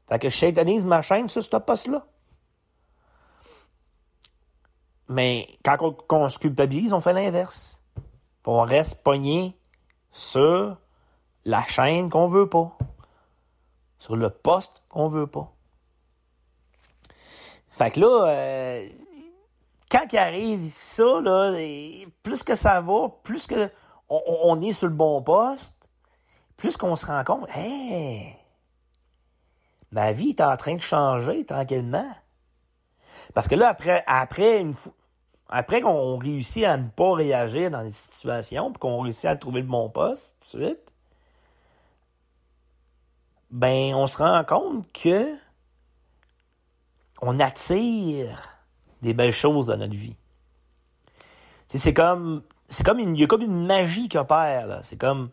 Fait 0.09 0.19
que 0.19 0.29
je 0.29 0.37
satanisme 0.37 0.89
ma 0.89 1.03
chaîne 1.03 1.29
sur 1.29 1.43
ce 1.43 1.57
poste-là. 1.57 2.07
Mais 5.09 5.49
quand 5.65 5.95
on, 6.11 6.29
se 6.29 6.39
culpabilise, 6.39 6.93
on 6.93 7.01
fait 7.01 7.13
l'inverse. 7.13 7.81
On 8.45 8.63
reste 8.63 9.03
pogné 9.03 9.57
sur 10.13 10.77
la 11.45 11.65
chaîne 11.65 12.11
qu'on 12.11 12.29
veut 12.29 12.49
pas. 12.49 12.77
Sur 13.99 14.17
le 14.17 14.31
poste 14.31 14.83
qu'on 14.89 15.09
veut 15.09 15.27
pas. 15.27 15.53
Fait 17.77 17.91
que 17.91 18.01
là, 18.01 18.27
euh, 18.29 18.87
quand 19.91 20.07
il 20.11 20.17
arrive 20.17 20.73
ça, 20.75 21.21
là, 21.21 21.53
plus 22.23 22.43
que 22.43 22.55
ça 22.55 22.81
va, 22.81 23.11
plus 23.23 23.47
que 23.47 23.71
on, 24.09 24.62
est 24.62 24.73
sur 24.73 24.89
le 24.89 24.95
bon 24.95 25.21
poste, 25.21 25.77
plus 26.57 26.79
qu'on 26.79 26.97
se 26.97 27.05
rend 27.05 27.23
compte, 27.23 27.51
hé, 27.55 28.35
ma 29.93 30.12
vie 30.12 30.31
est 30.31 30.41
en 30.41 30.57
train 30.57 30.77
de 30.77 30.81
changer 30.81 31.45
tranquillement. 31.45 32.11
Parce 33.35 33.47
que 33.47 33.55
là, 33.55 33.69
après, 33.69 34.03
après 34.07 34.59
une 34.59 34.75
après 35.51 35.83
qu'on 35.83 36.17
réussit 36.17 36.65
à 36.65 36.79
ne 36.79 36.89
pas 36.89 37.12
réagir 37.12 37.71
dans 37.71 37.83
les 37.83 37.93
situations, 37.93 38.71
puis 38.71 38.79
qu'on 38.79 39.03
réussit 39.03 39.27
à 39.27 39.37
trouver 39.37 39.61
le 39.61 39.67
bon 39.67 39.91
poste 39.91 40.35
tout 40.51 40.57
de 40.57 40.65
suite, 40.65 40.93
ben, 43.51 43.95
on 43.95 44.07
se 44.07 44.17
rend 44.17 44.45
compte 44.45 44.91
que 44.93 45.37
on 47.22 47.40
attire 47.40 48.48
des 49.02 49.14
belles 49.14 49.33
choses 49.33 49.66
dans 49.66 49.76
notre 49.76 49.94
vie. 49.94 50.16
C'est 51.68 51.92
comme, 51.92 52.42
c'est 52.68 52.85
comme 52.85 52.98
une, 52.98 53.16
il 53.16 53.20
y 53.20 53.24
a 53.24 53.26
comme 53.26 53.42
une 53.42 53.66
magie 53.66 54.09
qui 54.09 54.18
opère, 54.18 54.66
là. 54.66 54.81
C'est 54.83 54.96
comme, 54.96 55.31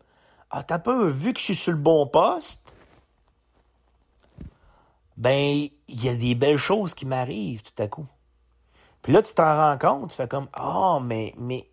ah, 0.49 0.63
t'as 0.63 0.79
peu, 0.79 1.09
vu 1.09 1.33
que 1.33 1.39
je 1.39 1.45
suis 1.45 1.55
sur 1.55 1.71
le 1.71 1.77
bon 1.77 2.05
poste, 2.07 2.75
ben, 5.15 5.67
il 5.87 6.03
y 6.03 6.09
a 6.09 6.15
des 6.15 6.35
belles 6.35 6.57
choses 6.57 6.93
qui 6.93 7.05
m'arrivent 7.05 7.63
tout 7.63 7.81
à 7.81 7.87
coup. 7.87 8.07
Puis 9.01 9.13
là, 9.13 9.21
tu 9.21 9.33
t'en 9.33 9.55
rends 9.55 9.77
compte, 9.77 10.11
tu 10.11 10.15
fais 10.15 10.27
comme, 10.27 10.47
ah, 10.53 10.99
mais, 11.01 11.33
mais, 11.37 11.69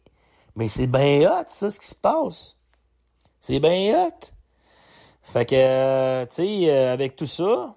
mais 0.56 0.68
c'est 0.68 0.86
bien 0.86 1.30
hot, 1.30 1.44
ça, 1.48 1.70
ce 1.70 1.80
qui 1.80 1.86
se 1.86 1.94
passe. 1.94 2.56
C'est 3.40 3.60
bien 3.60 4.06
hot. 4.06 4.32
Fait 5.22 5.46
que, 5.46 5.54
euh, 5.54 6.26
tu 6.26 6.34
sais, 6.36 6.70
euh, 6.70 6.92
avec 6.92 7.16
tout 7.16 7.26
ça, 7.26 7.76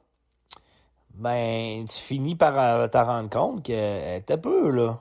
ben, 1.14 1.86
tu 1.86 1.96
finis 1.96 2.36
par 2.36 2.58
euh, 2.58 2.88
te 2.88 2.98
rendre 2.98 3.30
compte 3.30 3.66
que 3.66 4.20
t'es 4.20 4.38
peu, 4.38 4.70
là. 4.72 5.00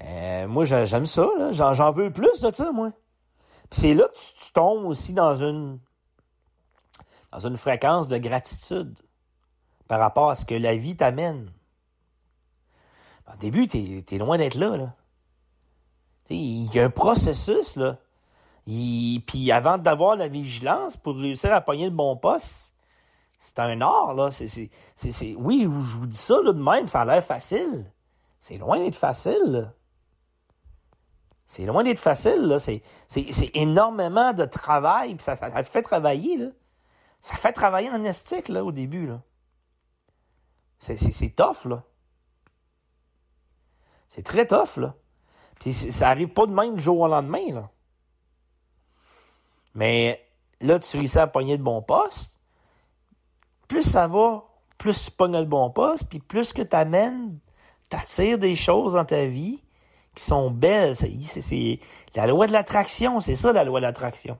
Euh, 0.00 0.48
moi, 0.48 0.64
j'aime 0.64 1.06
ça, 1.06 1.28
là. 1.38 1.52
J'en 1.52 1.92
veux 1.92 2.12
plus 2.12 2.40
de 2.40 2.52
ça, 2.52 2.72
moi. 2.72 2.90
Puis 3.70 3.80
c'est 3.80 3.94
là 3.94 4.06
que 4.08 4.18
tu, 4.18 4.52
tombes 4.52 4.84
aussi 4.84 5.12
dans 5.12 5.36
une 5.36 5.78
dans 7.32 7.46
une 7.46 7.56
fréquence 7.56 8.08
de 8.08 8.18
gratitude 8.18 8.98
par 9.88 9.98
rapport 9.98 10.30
à 10.30 10.36
ce 10.36 10.44
que 10.44 10.54
la 10.54 10.76
vie 10.76 10.96
t'amène. 10.96 11.50
Au 13.32 13.36
début, 13.38 13.68
t'es 13.68 14.04
es 14.10 14.18
loin 14.18 14.36
d'être 14.36 14.56
là, 14.56 14.76
là. 14.76 14.94
Il 16.28 16.72
y 16.74 16.80
a 16.80 16.84
un 16.84 16.90
processus, 16.90 17.76
là. 17.76 17.98
Puis 18.66 19.52
avant 19.52 19.78
d'avoir 19.78 20.16
la 20.16 20.28
vigilance 20.28 20.96
pour 20.96 21.16
réussir 21.16 21.52
à 21.52 21.60
pogner 21.60 21.84
le 21.84 21.94
bon 21.94 22.16
poste, 22.16 22.71
c'est 23.42 23.58
un 23.58 23.80
art, 23.80 24.14
là. 24.14 24.30
C'est, 24.30 24.46
c'est, 24.94 25.34
Oui, 25.36 25.62
je 25.64 25.68
vous 25.68 26.06
dis 26.06 26.16
ça 26.16 26.40
là, 26.42 26.52
de 26.52 26.62
même, 26.62 26.86
ça 26.86 27.00
a 27.00 27.04
l'air 27.04 27.24
facile. 27.24 27.90
C'est 28.40 28.56
loin 28.56 28.78
d'être 28.78 28.96
facile. 28.96 29.72
C'est 31.48 31.66
loin 31.66 31.82
d'être 31.82 31.98
facile. 31.98 32.42
Là. 32.42 32.58
C'est, 32.60 32.82
énormément 33.54 34.32
de 34.32 34.44
travail, 34.44 35.16
puis 35.16 35.24
ça, 35.24 35.34
ça, 35.36 35.50
te 35.50 35.68
fait 35.68 35.82
travailler. 35.82 36.36
Là. 36.36 36.50
Ça 37.20 37.34
fait 37.34 37.52
travailler 37.52 37.90
en 37.90 38.04
estique 38.04 38.48
là, 38.48 38.64
au 38.64 38.70
début. 38.70 39.08
Là. 39.08 39.20
C'est, 40.78 40.96
c'est, 40.96 41.30
tough, 41.30 41.64
là. 41.64 41.82
C'est 44.08 44.24
très 44.24 44.46
tough, 44.46 44.76
là. 44.76 44.94
Puis 45.58 45.74
ça 45.74 46.08
arrive 46.08 46.28
pas 46.28 46.46
de 46.46 46.52
même 46.52 46.76
du 46.76 46.82
jour 46.82 47.00
au 47.00 47.08
lendemain, 47.08 47.52
là. 47.52 47.70
Mais 49.74 50.24
là, 50.60 50.78
tu 50.78 50.96
réussis 50.96 51.18
à 51.18 51.26
pogner 51.26 51.58
de 51.58 51.62
bons 51.62 51.82
postes 51.82 52.31
plus 53.72 53.84
ça 53.84 54.06
va, 54.06 54.44
plus 54.76 55.06
tu 55.06 55.10
pognes 55.10 55.38
le 55.38 55.46
bon 55.46 55.70
poste, 55.70 56.04
puis 56.06 56.18
plus 56.18 56.52
que 56.52 56.60
tu 56.60 56.76
amènes, 56.76 57.38
tu 57.88 57.96
attires 57.96 58.38
des 58.38 58.54
choses 58.54 58.92
dans 58.92 59.06
ta 59.06 59.24
vie 59.24 59.62
qui 60.14 60.22
sont 60.22 60.50
belles. 60.50 60.94
C'est 60.94 61.80
la 62.14 62.26
loi 62.26 62.46
de 62.46 62.52
l'attraction, 62.52 63.22
c'est 63.22 63.34
ça 63.34 63.50
la 63.50 63.64
loi 63.64 63.80
de 63.80 63.86
l'attraction. 63.86 64.36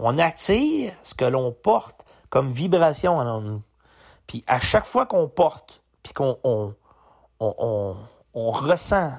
On 0.00 0.18
attire 0.18 0.92
ce 1.04 1.14
que 1.14 1.24
l'on 1.24 1.52
porte 1.52 2.04
comme 2.30 2.50
vibration 2.50 3.18
en 3.18 3.40
nous. 3.40 3.62
Puis 4.26 4.42
à 4.48 4.58
chaque 4.58 4.86
fois 4.86 5.06
qu'on 5.06 5.28
porte, 5.28 5.80
puis 6.02 6.12
qu'on 6.12 6.36
on, 7.38 7.94
ressent 8.34 9.12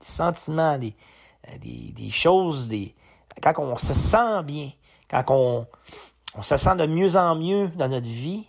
des 0.00 0.06
sentiments, 0.06 0.76
des, 0.76 2.10
choses, 2.10 2.66
des, 2.66 2.96
quand 3.40 3.54
on 3.58 3.76
se 3.76 3.94
sent 3.94 4.42
bien, 4.42 4.72
quand 5.08 5.24
on 5.30 6.42
se 6.42 6.56
sent 6.56 6.74
de 6.74 6.86
mieux 6.86 7.14
en 7.14 7.36
mieux 7.36 7.68
dans 7.68 7.88
notre 7.88 8.08
vie, 8.08 8.48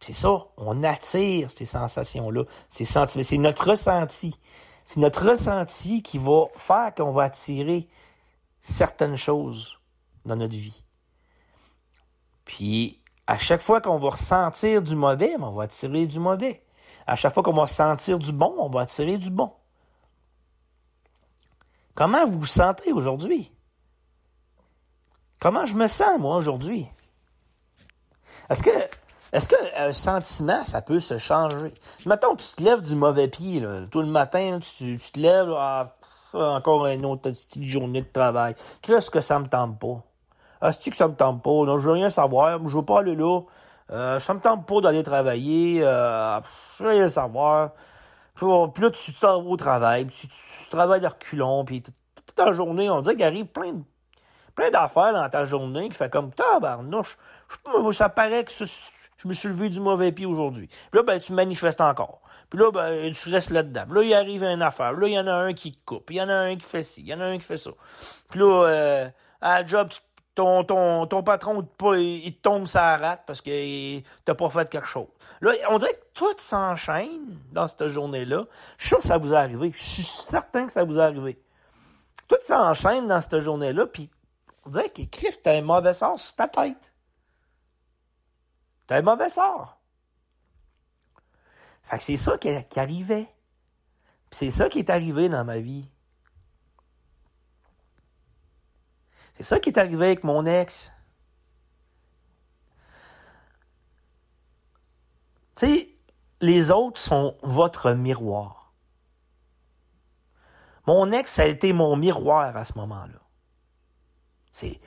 c'est 0.00 0.14
ça, 0.14 0.46
on 0.56 0.82
attire 0.82 1.50
ces 1.50 1.66
sensations-là, 1.66 2.44
ces 2.70 2.86
sentiments. 2.86 3.24
C'est 3.24 3.36
notre 3.36 3.68
ressenti. 3.68 4.34
C'est 4.86 4.98
notre 4.98 5.28
ressenti 5.28 6.02
qui 6.02 6.18
va 6.18 6.46
faire 6.56 6.94
qu'on 6.94 7.12
va 7.12 7.24
attirer 7.24 7.86
certaines 8.60 9.16
choses 9.16 9.78
dans 10.24 10.36
notre 10.36 10.54
vie. 10.54 10.82
Puis, 12.44 13.00
à 13.26 13.38
chaque 13.38 13.60
fois 13.60 13.80
qu'on 13.80 13.98
va 13.98 14.10
ressentir 14.10 14.82
du 14.82 14.96
mauvais, 14.96 15.36
ben, 15.38 15.44
on 15.44 15.52
va 15.52 15.64
attirer 15.64 16.06
du 16.06 16.18
mauvais. 16.18 16.64
À 17.06 17.14
chaque 17.14 17.34
fois 17.34 17.42
qu'on 17.42 17.52
va 17.52 17.66
sentir 17.66 18.18
du 18.18 18.32
bon, 18.32 18.54
on 18.58 18.70
va 18.70 18.80
attirer 18.80 19.18
du 19.18 19.30
bon. 19.30 19.52
Comment 21.94 22.26
vous 22.26 22.40
vous 22.40 22.46
sentez 22.46 22.92
aujourd'hui? 22.92 23.52
Comment 25.38 25.66
je 25.66 25.74
me 25.74 25.86
sens, 25.86 26.18
moi, 26.18 26.36
aujourd'hui? 26.36 26.86
Est-ce 28.48 28.62
que 28.62 28.70
est-ce 29.32 29.48
qu'un 29.48 29.92
sentiment, 29.92 30.64
ça 30.64 30.82
peut 30.82 30.98
se 30.98 31.18
changer? 31.18 31.72
Mettons, 32.04 32.34
tu 32.34 32.46
te 32.56 32.62
lèves 32.62 32.82
du 32.82 32.96
mauvais 32.96 33.28
pied, 33.28 33.60
là. 33.60 33.86
Tout 33.90 34.00
le 34.00 34.08
matin, 34.08 34.58
tu, 34.60 34.98
te 34.98 35.20
lèves, 35.20 35.52
ah, 35.56 35.94
encore 36.32 36.86
une 36.86 37.06
autre 37.06 37.22
petite 37.22 37.62
journée 37.62 38.02
de 38.02 38.08
travail. 38.12 38.54
Qu'est-ce 38.82 39.10
que 39.10 39.20
ça 39.20 39.38
me 39.38 39.46
tente 39.46 39.78
pas? 39.78 40.02
Est-ce 40.68 40.90
que 40.90 40.96
ça 40.96 41.06
me 41.06 41.14
tente 41.14 41.42
pas? 41.42 41.50
Non, 41.50 41.78
je 41.78 41.86
veux 41.86 41.92
rien 41.92 42.10
savoir. 42.10 42.58
Je 42.68 42.76
veux 42.76 42.84
pas 42.84 43.00
aller 43.00 43.14
là. 43.14 43.40
Euh, 43.90 44.20
ça 44.20 44.34
me 44.34 44.40
tente 44.40 44.66
pas 44.66 44.80
d'aller 44.80 45.02
travailler. 45.02 45.80
Euh, 45.82 46.40
je 46.78 46.84
veux 46.84 46.90
rien 46.90 47.08
savoir. 47.08 47.70
Puis, 48.34 48.46
là, 48.46 48.90
tu 48.90 49.12
t'en 49.14 49.42
vas 49.42 49.50
au 49.50 49.56
travail. 49.56 50.06
tu, 50.08 50.28
travailles 50.70 51.00
de 51.00 51.06
reculons. 51.06 51.64
Puis 51.64 51.82
toute 51.82 52.34
ta 52.34 52.52
journée, 52.52 52.90
on 52.90 53.00
dirait 53.00 53.14
qu'il 53.14 53.24
arrive 53.24 53.46
plein 53.46 53.74
plein 54.54 54.70
d'affaires 54.70 55.14
dans 55.14 55.28
ta 55.30 55.46
journée 55.46 55.88
qui 55.88 55.94
fait 55.94 56.10
comme 56.10 56.32
tabarnouche. 56.32 57.16
Ça 57.92 58.08
paraît 58.08 58.44
que 58.44 58.50
je 59.22 59.28
me 59.28 59.34
suis 59.34 59.48
levé 59.48 59.68
du 59.68 59.80
mauvais 59.80 60.12
pied 60.12 60.24
aujourd'hui. 60.24 60.66
Puis 60.66 60.98
là, 60.98 61.02
ben, 61.02 61.20
tu 61.20 61.32
manifestes 61.32 61.80
encore. 61.80 62.22
Puis 62.48 62.58
là, 62.58 62.70
ben, 62.70 63.12
tu 63.12 63.28
restes 63.30 63.50
là-dedans. 63.50 63.84
Puis 63.86 63.94
là, 63.94 64.02
il 64.02 64.14
arrive 64.14 64.42
une 64.44 64.62
affaire. 64.62 64.92
Là, 64.92 65.06
il 65.08 65.12
y 65.12 65.18
en 65.18 65.26
a 65.26 65.34
un 65.34 65.52
qui 65.52 65.72
te 65.72 65.78
coupe. 65.84 66.10
Il 66.10 66.16
y 66.16 66.22
en 66.22 66.28
a 66.28 66.34
un 66.34 66.56
qui 66.56 66.66
fait 66.66 66.82
ci. 66.82 67.02
Il 67.02 67.08
y 67.08 67.14
en 67.14 67.20
a 67.20 67.24
un 67.24 67.36
qui 67.36 67.44
fait 67.44 67.58
ça. 67.58 67.70
Puis 68.30 68.40
là, 68.40 68.66
euh, 68.66 69.08
à 69.42 69.60
la 69.60 69.66
job, 69.66 69.90
ton, 70.34 70.64
ton, 70.64 71.06
ton 71.06 71.22
patron, 71.22 71.66
il, 71.96 72.34
te 72.34 72.40
tombe 72.40 72.66
sa 72.66 72.96
rate 72.96 73.24
parce 73.26 73.42
que 73.42 74.00
t'as 74.24 74.34
pas 74.34 74.48
fait 74.48 74.70
quelque 74.70 74.86
chose. 74.86 75.08
Là, 75.42 75.52
on 75.68 75.76
dirait 75.76 75.92
que 75.92 76.04
tout 76.14 76.34
s'enchaîne 76.38 77.38
dans 77.52 77.68
cette 77.68 77.88
journée-là. 77.88 78.46
Je 78.78 78.86
suis 78.86 78.88
sûr 78.88 78.98
que 78.98 79.04
ça 79.04 79.18
vous 79.18 79.34
est 79.34 79.36
arrivé. 79.36 79.70
Je 79.74 79.82
suis 79.82 80.02
certain 80.02 80.64
que 80.64 80.72
ça 80.72 80.84
vous 80.84 80.98
est 80.98 81.02
arrivé. 81.02 81.38
Tout 82.26 82.38
s'enchaîne 82.40 83.06
dans 83.06 83.20
cette 83.20 83.40
journée-là, 83.40 83.86
puis 83.86 84.08
on 84.64 84.70
dirait 84.70 84.88
qu'il 84.88 85.08
t'as 85.10 85.58
un 85.58 85.62
mauvais 85.62 85.92
sort 85.92 86.18
sur 86.18 86.34
ta 86.34 86.48
tête. 86.48 86.94
T'as 88.90 88.96
un 88.96 89.02
mauvais 89.02 89.28
sort. 89.28 89.78
Fait 91.84 91.98
que 91.98 92.02
c'est 92.02 92.16
ça 92.16 92.36
qui, 92.38 92.48
arrivait. 92.76 93.32
C'est 94.32 94.50
ça 94.50 94.68
qui 94.68 94.80
est 94.80 94.90
arrivé 94.90 95.28
dans 95.28 95.44
ma 95.44 95.60
vie. 95.60 95.88
C'est 99.36 99.44
ça 99.44 99.60
qui 99.60 99.68
est 99.68 99.78
arrivé 99.78 100.06
avec 100.06 100.24
mon 100.24 100.44
ex. 100.44 100.90
Tu 105.54 105.66
sais, 105.66 105.88
les 106.40 106.72
autres 106.72 107.00
sont 107.00 107.36
votre 107.44 107.92
miroir. 107.92 108.74
Mon 110.88 111.12
ex, 111.12 111.30
ça 111.30 111.42
a 111.42 111.46
été 111.46 111.72
mon 111.72 111.94
miroir 111.94 112.56
à 112.56 112.64
ce 112.64 112.76
moment-là. 112.76 113.20
C'est, 114.50 114.80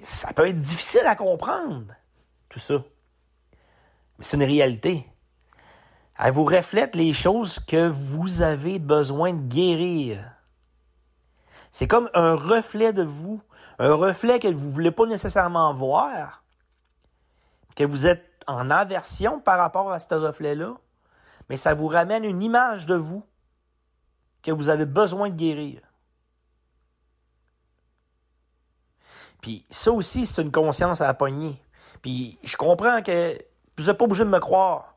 ça 0.00 0.32
peut 0.32 0.46
être 0.46 0.56
difficile 0.56 1.04
à 1.06 1.14
comprendre, 1.14 1.92
ça. 2.60 2.82
Mais 4.18 4.24
c'est 4.24 4.36
une 4.36 4.42
réalité. 4.42 5.06
Elle 6.18 6.32
vous 6.32 6.44
reflète 6.44 6.96
les 6.96 7.12
choses 7.12 7.58
que 7.58 7.88
vous 7.88 8.42
avez 8.42 8.78
besoin 8.78 9.34
de 9.34 9.48
guérir. 9.48 10.32
C'est 11.72 11.86
comme 11.86 12.08
un 12.14 12.34
reflet 12.34 12.92
de 12.92 13.02
vous, 13.02 13.42
un 13.78 13.92
reflet 13.92 14.38
que 14.38 14.48
vous 14.48 14.68
ne 14.68 14.72
voulez 14.72 14.90
pas 14.90 15.04
nécessairement 15.06 15.74
voir, 15.74 16.42
que 17.74 17.84
vous 17.84 18.06
êtes 18.06 18.24
en 18.46 18.70
aversion 18.70 19.40
par 19.40 19.58
rapport 19.58 19.92
à 19.92 19.98
ce 19.98 20.14
reflet-là, 20.14 20.74
mais 21.50 21.56
ça 21.58 21.74
vous 21.74 21.88
ramène 21.88 22.24
une 22.24 22.42
image 22.42 22.86
de 22.86 22.94
vous 22.94 23.22
que 24.42 24.50
vous 24.50 24.68
avez 24.68 24.86
besoin 24.86 25.28
de 25.28 25.34
guérir. 25.34 25.82
Puis 29.42 29.66
ça 29.70 29.92
aussi, 29.92 30.26
c'est 30.26 30.40
une 30.40 30.52
conscience 30.52 31.00
à 31.00 31.12
pogner. 31.12 31.60
Puis 32.06 32.38
je 32.44 32.56
comprends 32.56 33.02
que 33.02 33.36
vous 33.76 33.86
n'êtes 33.86 33.98
pas 33.98 34.04
obligé 34.04 34.22
de 34.22 34.28
me 34.28 34.38
croire 34.38 34.94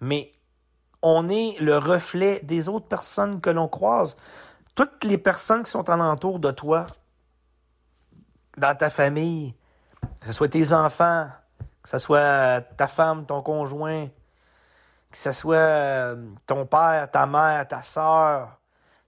mais 0.00 0.32
on 1.02 1.28
est 1.28 1.56
le 1.60 1.78
reflet 1.78 2.40
des 2.42 2.68
autres 2.68 2.88
personnes 2.88 3.40
que 3.40 3.50
l'on 3.50 3.68
croise. 3.68 4.16
Toutes 4.74 5.04
les 5.04 5.18
personnes 5.18 5.62
qui 5.62 5.70
sont 5.70 5.88
alentour 5.88 6.38
de 6.38 6.50
toi, 6.50 6.86
dans 8.56 8.76
ta 8.76 8.90
famille, 8.90 9.54
que 10.20 10.26
ce 10.26 10.32
soit 10.32 10.48
tes 10.48 10.72
enfants, 10.72 11.28
que 11.82 11.88
ce 11.88 11.98
soit 11.98 12.62
ta 12.76 12.88
femme, 12.88 13.26
ton 13.26 13.42
conjoint, 13.42 14.08
que 15.10 15.16
ce 15.16 15.32
soit 15.32 15.56
euh, 15.56 16.30
ton 16.46 16.66
père, 16.66 17.10
ta 17.10 17.26
mère, 17.26 17.68
ta 17.68 17.82
soeur, 17.82 18.58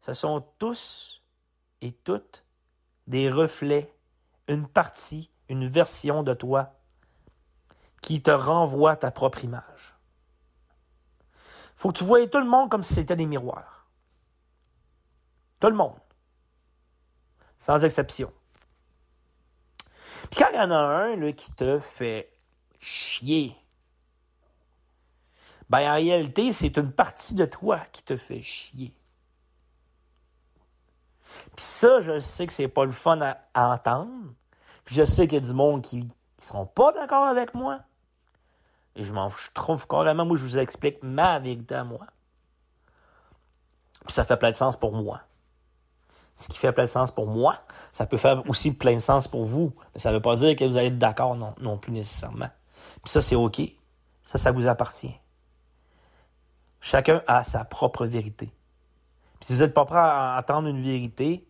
ce 0.01 0.15
sont 0.15 0.45
tous 0.59 1.23
et 1.81 1.93
toutes 1.93 2.45
des 3.07 3.31
reflets, 3.31 3.93
une 4.49 4.69
partie, 4.69 5.32
une 5.53 5.69
version 5.69 6.23
de 6.23 6.35
toi 6.35 6.75
qui 8.01 8.23
te 8.23 8.31
renvoie 8.31 8.97
ta 8.97 9.11
propre 9.11 9.45
image 9.45 9.93
faut 11.83 11.91
que 11.91 11.99
tu 11.99 12.05
voyais 12.05 12.29
tout 12.29 12.39
le 12.39 12.47
monde 12.47 12.71
comme 12.71 12.85
si 12.85 12.95
c'était 12.95 13.17
des 13.17 13.27
miroirs. 13.27 13.89
Tout 15.59 15.69
le 15.69 15.75
monde. 15.75 15.99
Sans 17.59 17.83
exception. 17.85 18.33
Puis 20.31 20.39
quand 20.39 20.51
il 20.53 20.57
y 20.57 20.61
en 20.61 20.71
a 20.71 20.77
un 20.77 21.17
là, 21.17 21.33
qui 21.33 21.51
te 21.51 21.81
fait 21.81 22.33
chier, 22.79 23.57
ben 25.69 25.91
en 25.91 25.95
réalité, 25.97 26.53
c'est 26.53 26.77
une 26.77 26.93
partie 26.93 27.35
de 27.35 27.47
toi 27.47 27.81
qui 27.91 28.05
te 28.05 28.17
fait 28.17 28.43
chier. 28.43 28.95
Puis 31.57 31.65
ça, 31.65 32.01
je 32.01 32.21
sais 32.21 32.47
que 32.47 32.53
c'est 32.53 32.69
pas 32.69 32.85
le 32.85 32.93
fun 32.93 33.21
à, 33.21 33.73
entendre. 33.75 34.35
Puis 34.85 34.95
je 34.95 35.05
sais 35.05 35.27
qu'il 35.27 35.35
y 35.35 35.45
a 35.45 35.47
du 35.47 35.55
monde 35.55 35.83
qui, 35.83 36.09
qui 36.39 36.47
sont 36.47 36.67
pas 36.67 36.93
d'accord 36.93 37.25
avec 37.25 37.55
moi. 37.55 37.81
Et 38.97 39.05
je 39.05 39.13
m'en 39.13 39.31
je 39.31 39.51
trouve 39.55 39.87
carrément, 39.87 40.27
moi, 40.27 40.37
je 40.37 40.43
vous 40.43 40.59
explique 40.59 41.03
ma 41.03 41.39
vérité 41.39 41.75
à 41.75 41.85
moi. 41.85 42.07
Puis 44.05 44.13
ça 44.13 44.25
fait 44.25 44.37
plein 44.37 44.51
de 44.51 44.57
sens 44.57 44.77
pour 44.77 44.93
moi. 44.93 45.21
Ce 46.35 46.49
qui 46.49 46.59
fait 46.59 46.73
plein 46.73 46.85
de 46.85 46.89
sens 46.89 47.11
pour 47.11 47.27
moi, 47.27 47.59
ça 47.93 48.07
peut 48.07 48.17
faire 48.17 48.43
aussi 48.49 48.73
plein 48.73 48.95
de 48.95 49.01
sens 49.01 49.29
pour 49.29 49.45
vous. 49.45 49.73
Mais 49.95 50.01
ça 50.01 50.11
ne 50.11 50.17
veut 50.17 50.23
pas 50.23 50.35
dire 50.37 50.57
que 50.57 50.65
vous 50.65 50.77
allez 50.77 50.89
être 50.89 50.99
d'accord 50.99 51.37
non, 51.37 51.55
non 51.61 51.79
plus 51.79 51.93
nécessairement. 51.93 52.49
Puis 53.03 53.13
ça, 53.13 53.21
c'est 53.21 53.37
OK. 53.37 53.61
Ça, 54.23 54.39
ça 54.39 54.51
vous 54.51 54.67
appartient. 54.67 55.15
Chacun 56.81 57.23
a 57.27 57.45
sa 57.45 57.65
propre 57.65 58.07
vérité. 58.07 58.47
Puis 59.39 59.47
si 59.47 59.55
vous 59.55 59.61
n'êtes 59.61 59.75
pas 59.75 59.85
prêt 59.85 59.99
à 59.99 60.37
entendre 60.39 60.69
une 60.69 60.83
vérité, 60.83 61.47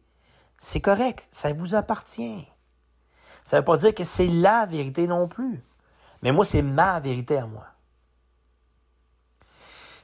c'est 0.58 0.80
correct. 0.80 1.28
Ça 1.32 1.52
vous 1.52 1.74
appartient. 1.74 2.46
Ça 3.44 3.56
ne 3.56 3.60
veut 3.60 3.64
pas 3.64 3.76
dire 3.76 3.94
que 3.94 4.04
c'est 4.04 4.26
la 4.26 4.66
vérité 4.66 5.06
non 5.06 5.28
plus. 5.28 5.62
Mais 6.22 6.32
moi, 6.32 6.44
c'est 6.44 6.62
ma 6.62 7.00
vérité 7.00 7.38
à 7.38 7.46
moi. 7.46 7.66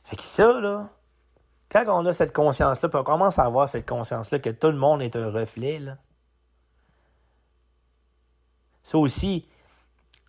Fait 0.05 0.17
que 0.17 0.23
ça, 0.23 0.53
là, 0.61 0.89
quand 1.71 1.85
on 1.89 2.07
a 2.07 2.13
cette 2.13 2.33
conscience-là, 2.33 2.89
puis 2.89 2.99
on 2.99 3.05
commence 3.05 3.39
à 3.39 3.45
avoir 3.45 3.69
cette 3.69 3.87
conscience-là 3.89 4.39
que 4.39 4.51
tout 4.51 4.69
le 4.69 4.79
monde 4.79 5.03
est 5.03 5.15
un 5.17 5.31
reflet, 5.31 5.79
là, 5.79 5.97
ça 8.83 8.97
aussi, 8.97 9.47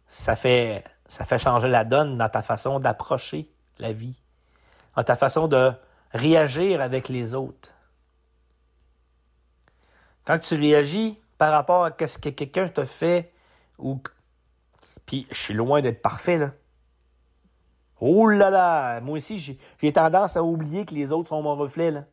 ça 0.10 0.36
fait, 0.36 0.84
ça 1.08 1.24
fait 1.24 1.38
changer 1.38 1.70
la 1.70 1.86
donne 1.86 2.18
dans 2.18 2.28
ta 2.28 2.42
façon 2.42 2.80
d'approcher 2.80 3.50
la 3.78 3.94
vie, 3.94 4.18
dans 4.98 5.04
ta 5.04 5.16
façon 5.16 5.48
de 5.48 5.72
réagir 6.12 6.82
avec 6.82 7.08
les 7.08 7.36
autres. 7.36 7.70
Quand 10.26 10.40
tu 10.40 10.56
réagis 10.56 11.18
par 11.40 11.54
rapport 11.54 11.86
à 11.86 12.08
ce 12.08 12.20
que 12.20 12.30
quelqu'un 12.30 12.68
te 12.68 12.86
fait 12.86 13.34
ou 13.80 14.00
puis 15.08 15.26
je 15.32 15.42
suis 15.42 15.54
loin 15.56 15.82
d'être 15.82 16.04
parfait, 16.04 16.38
là. 16.38 16.52
Oh 18.00 18.30
là 18.30 18.52
là! 18.52 19.02
Moi 19.02 19.18
aussi, 19.18 19.58
j'ai 19.80 19.94
tendance 19.94 20.38
à 20.38 20.44
oublier 20.44 20.86
que 20.86 20.94
les 20.94 21.12
autres 21.12 21.30
sont 21.30 21.42
mon 21.42 21.56
reflet, 21.56 21.90
là. 21.90 22.06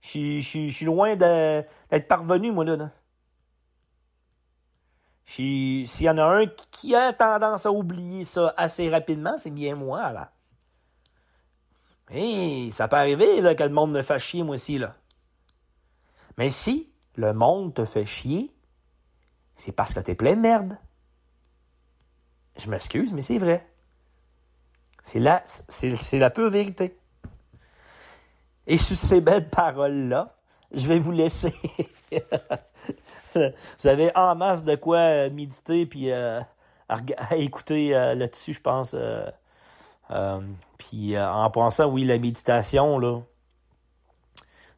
Je 0.00 0.40
suis 0.40 0.84
loin 0.84 1.16
d'être 1.16 2.06
parvenu, 2.06 2.52
moi, 2.52 2.64
là. 2.64 2.90
S'il 5.24 5.84
y 6.00 6.08
en 6.08 6.18
a 6.18 6.24
un 6.24 6.46
qui 6.70 6.94
a 6.94 7.12
tendance 7.12 7.66
à 7.66 7.72
oublier 7.72 8.24
ça 8.24 8.54
assez 8.56 8.88
rapidement, 8.88 9.36
c'est 9.38 9.50
bien 9.50 9.74
moi, 9.74 10.12
là. 10.12 10.30
Hé, 12.10 12.70
ça 12.72 12.86
peut 12.86 12.96
arriver, 12.96 13.40
là, 13.40 13.54
que 13.54 13.64
le 13.64 13.70
monde 13.70 13.92
me 13.92 14.02
fasse 14.02 14.22
chier, 14.22 14.42
moi 14.44 14.54
aussi, 14.56 14.78
là. 14.78 14.94
Mais 16.36 16.50
si 16.50 16.92
le 17.18 17.34
monde 17.34 17.74
te 17.74 17.84
fait 17.84 18.06
chier, 18.06 18.54
c'est 19.56 19.72
parce 19.72 19.92
que 19.92 19.98
t'es 19.98 20.14
plein 20.14 20.36
de 20.36 20.40
merde. 20.40 20.78
Je 22.56 22.70
m'excuse, 22.70 23.12
mais 23.12 23.22
c'est 23.22 23.38
vrai. 23.38 23.66
C'est 25.02 25.18
la, 25.18 25.42
c'est, 25.44 26.18
la 26.18 26.30
pure 26.30 26.48
vérité. 26.48 26.96
Et 28.68 28.78
sur 28.78 28.94
ces 28.94 29.20
belles 29.20 29.50
paroles-là, 29.50 30.36
je 30.70 30.86
vais 30.86 31.00
vous 31.00 31.10
laisser. 31.10 31.54
vous 33.34 33.86
avez 33.86 34.16
en 34.16 34.36
masse 34.36 34.62
de 34.62 34.76
quoi 34.76 34.98
euh, 34.98 35.30
méditer 35.30 35.86
puis 35.86 36.12
euh, 36.12 36.40
écouter 37.32 37.96
euh, 37.96 38.14
là-dessus, 38.14 38.52
je 38.54 38.60
pense. 38.60 38.94
puis 40.78 41.18
en 41.18 41.50
pensant, 41.50 41.86
oui, 41.86 42.04
la 42.04 42.18
méditation, 42.18 43.00
là, 43.00 43.22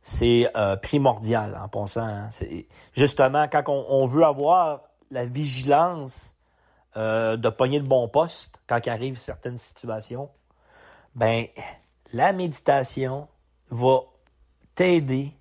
c'est 0.03 0.51
primordial 0.83 1.59
en 1.63 1.69
pensant. 1.69 2.03
Hein. 2.03 2.31
c'est 2.31 2.67
justement 2.93 3.49
quand 3.49 3.65
on, 3.69 4.07
veut 4.07 4.25
avoir 4.25 4.83
la 5.11 5.25
vigilance 5.25 6.37
euh, 6.97 7.37
de 7.37 7.49
pogner 7.49 7.79
le 7.79 7.85
bon 7.85 8.09
poste 8.09 8.59
quand 8.67 8.81
il 8.85 8.91
arrive 8.91 9.19
certaines 9.19 9.59
situations, 9.59 10.31
ben 11.15 11.47
la 12.13 12.33
méditation 12.33 13.29
va 13.71 14.01
t'aider 14.75 15.33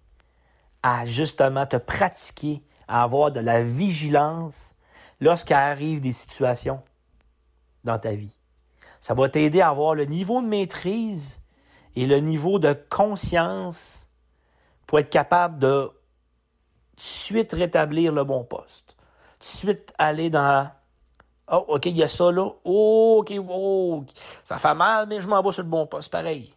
à 0.83 1.05
justement 1.05 1.65
te 1.65 1.77
pratiquer, 1.77 2.61
à 2.87 3.03
avoir 3.03 3.31
de 3.31 3.39
la 3.39 3.61
vigilance 3.61 4.75
lorsqu'arrive 5.19 6.01
des 6.01 6.13
situations 6.13 6.81
dans 7.83 7.99
ta 7.99 8.13
vie. 8.13 8.35
Ça 8.99 9.13
va 9.13 9.29
t'aider 9.29 9.61
à 9.61 9.69
avoir 9.69 9.95
le 9.95 10.05
niveau 10.05 10.41
de 10.41 10.47
maîtrise 10.47 11.39
et 11.95 12.05
le 12.05 12.19
niveau 12.19 12.59
de 12.59 12.73
conscience 12.89 14.08
pour 14.89 14.97
être 14.97 15.12
capable 15.12 15.60
de 15.60 15.91
suite 16.97 17.52
rétablir 17.52 18.12
le 18.12 18.23
bon 18.23 18.43
poste, 18.43 18.97
suite 19.39 19.93
aller 19.99 20.32
dans 20.32 20.67
Oh, 21.52 21.63
OK, 21.67 21.86
il 21.86 21.95
y 21.95 22.02
a 22.02 22.08
ça 22.08 22.32
là. 22.32 22.49
Oh, 22.63 23.19
OK, 23.19 23.32
oh, 23.47 24.04
ça 24.43 24.58
fait 24.58 24.73
mal, 24.73 25.06
mais 25.08 25.21
je 25.21 25.28
m'en 25.28 25.43
vais 25.43 25.52
sur 25.52 25.62
le 25.62 25.69
bon 25.69 25.86
poste. 25.86 26.12
Pareil. 26.12 26.52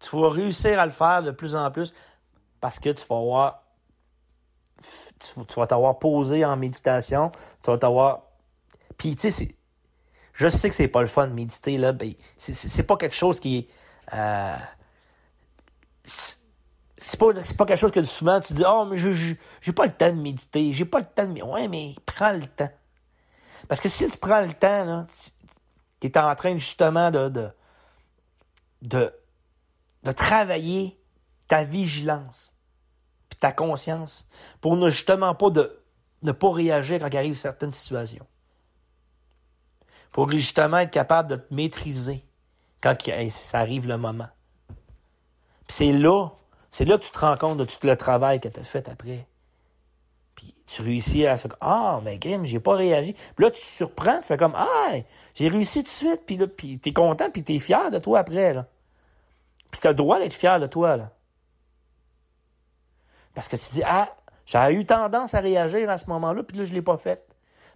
Tu 0.00 0.20
vas 0.20 0.28
réussir 0.28 0.78
à 0.78 0.84
le 0.84 0.92
faire 0.92 1.22
de 1.22 1.30
plus 1.30 1.56
en 1.56 1.70
plus 1.70 1.94
parce 2.60 2.78
que 2.78 2.90
tu 2.90 3.02
vas 3.08 3.16
avoir. 3.16 3.62
Tu, 5.18 5.54
vas 5.56 5.66
t'avoir 5.66 5.98
posé 5.98 6.44
en 6.44 6.58
méditation. 6.58 7.32
Tu 7.64 7.70
vas 7.70 7.78
t'avoir. 7.78 8.24
Puis, 8.98 9.16
tu 9.16 9.32
sais, 9.32 9.56
je 10.34 10.48
sais 10.50 10.68
que 10.68 10.74
c'est 10.74 10.88
pas 10.88 11.00
le 11.00 11.08
fun 11.08 11.26
de 11.26 11.32
méditer, 11.32 11.78
là. 11.78 11.92
Ben, 11.92 12.12
c'est 12.36 12.86
pas 12.86 12.98
quelque 12.98 13.16
chose 13.16 13.40
qui 13.40 13.56
est. 13.56 13.68
Euh, 14.12 14.56
c'est 16.98 17.18
pas, 17.18 17.32
pas 17.32 17.66
quelque 17.66 17.76
chose 17.76 17.92
que 17.92 18.02
souvent 18.04 18.40
tu 18.40 18.52
dis 18.52 18.64
Oh, 18.66 18.84
mais 18.88 18.96
je 18.98 19.34
j'ai 19.60 19.72
pas 19.72 19.86
le 19.86 19.92
temps 19.92 20.12
de 20.12 20.20
méditer, 20.20 20.72
j'ai 20.72 20.84
pas 20.84 20.98
le 20.98 21.06
temps 21.06 21.26
de. 21.26 21.40
Ouais, 21.42 21.68
mais 21.68 21.94
prends 22.06 22.32
le 22.32 22.46
temps. 22.46 22.70
Parce 23.68 23.80
que 23.80 23.88
si 23.88 24.06
tu 24.06 24.18
prends 24.18 24.40
le 24.40 24.52
temps, 24.52 24.84
là, 24.84 25.06
tu 26.00 26.06
es 26.06 26.18
en 26.18 26.34
train 26.34 26.56
justement 26.58 27.10
de, 27.10 27.28
de, 27.28 27.50
de, 28.82 29.12
de 30.04 30.12
travailler 30.12 30.98
ta 31.48 31.64
vigilance 31.64 32.54
puis 33.28 33.38
ta 33.38 33.52
conscience 33.52 34.28
pour 34.60 34.76
ne 34.76 34.90
justement 34.90 35.34
pas 35.34 35.50
de 35.50 35.80
ne 36.22 36.32
pas 36.32 36.52
réagir 36.52 36.98
quand 36.98 37.14
arrive 37.14 37.34
certaines 37.34 37.72
situations. 37.72 38.26
Pour 40.10 40.30
justement 40.30 40.78
être 40.78 40.90
capable 40.90 41.30
de 41.30 41.36
te 41.36 41.54
maîtriser 41.54 42.24
quand 42.80 42.96
ça 43.30 43.58
arrive 43.58 43.86
le 43.86 43.98
moment. 43.98 44.28
Puis 44.68 45.76
c'est 45.76 45.92
là, 45.92 46.30
c'est 46.70 46.84
là 46.84 46.98
que 46.98 47.04
tu 47.04 47.10
te 47.10 47.18
rends 47.18 47.36
compte 47.36 47.58
de 47.58 47.64
tout 47.64 47.86
le 47.86 47.96
travail 47.96 48.40
que 48.40 48.48
tu 48.48 48.60
as 48.60 48.64
fait 48.64 48.88
après. 48.88 49.26
Puis 50.34 50.54
tu 50.66 50.82
réussis 50.82 51.26
à 51.26 51.36
faire 51.36 51.56
Ah, 51.60 52.00
mais 52.04 52.18
Grim, 52.18 52.44
j'ai 52.44 52.60
pas 52.60 52.74
réagi. 52.74 53.12
Puis 53.12 53.44
là, 53.44 53.50
tu 53.50 53.60
te 53.60 53.66
surprends, 53.66 54.18
tu 54.18 54.26
fais 54.26 54.36
comme 54.36 54.54
Ah, 54.54 54.92
j'ai 55.34 55.48
réussi 55.48 55.80
tout 55.80 55.84
de 55.84 55.88
suite. 55.88 56.22
Puis 56.26 56.36
là, 56.36 56.46
puis 56.46 56.78
t'es 56.78 56.92
content, 56.92 57.30
puis 57.30 57.42
t'es 57.42 57.58
fier 57.58 57.90
de 57.90 57.98
toi 57.98 58.20
après. 58.20 58.54
Là. 58.54 58.66
Puis 59.70 59.80
t'as 59.80 59.90
le 59.90 59.94
droit 59.94 60.18
d'être 60.18 60.34
fier 60.34 60.60
de 60.60 60.66
toi. 60.66 60.96
Parce 63.34 63.48
que 63.48 63.56
tu 63.56 63.74
dis 63.74 63.82
Ah, 63.84 64.10
j'avais 64.46 64.74
eu 64.74 64.84
tendance 64.84 65.34
à 65.34 65.40
réagir 65.40 65.88
à 65.90 65.96
ce 65.96 66.08
moment-là, 66.10 66.42
puis 66.42 66.56
là, 66.56 66.64
je 66.64 66.72
l'ai 66.72 66.82
pas 66.82 66.96
fait. 66.96 67.24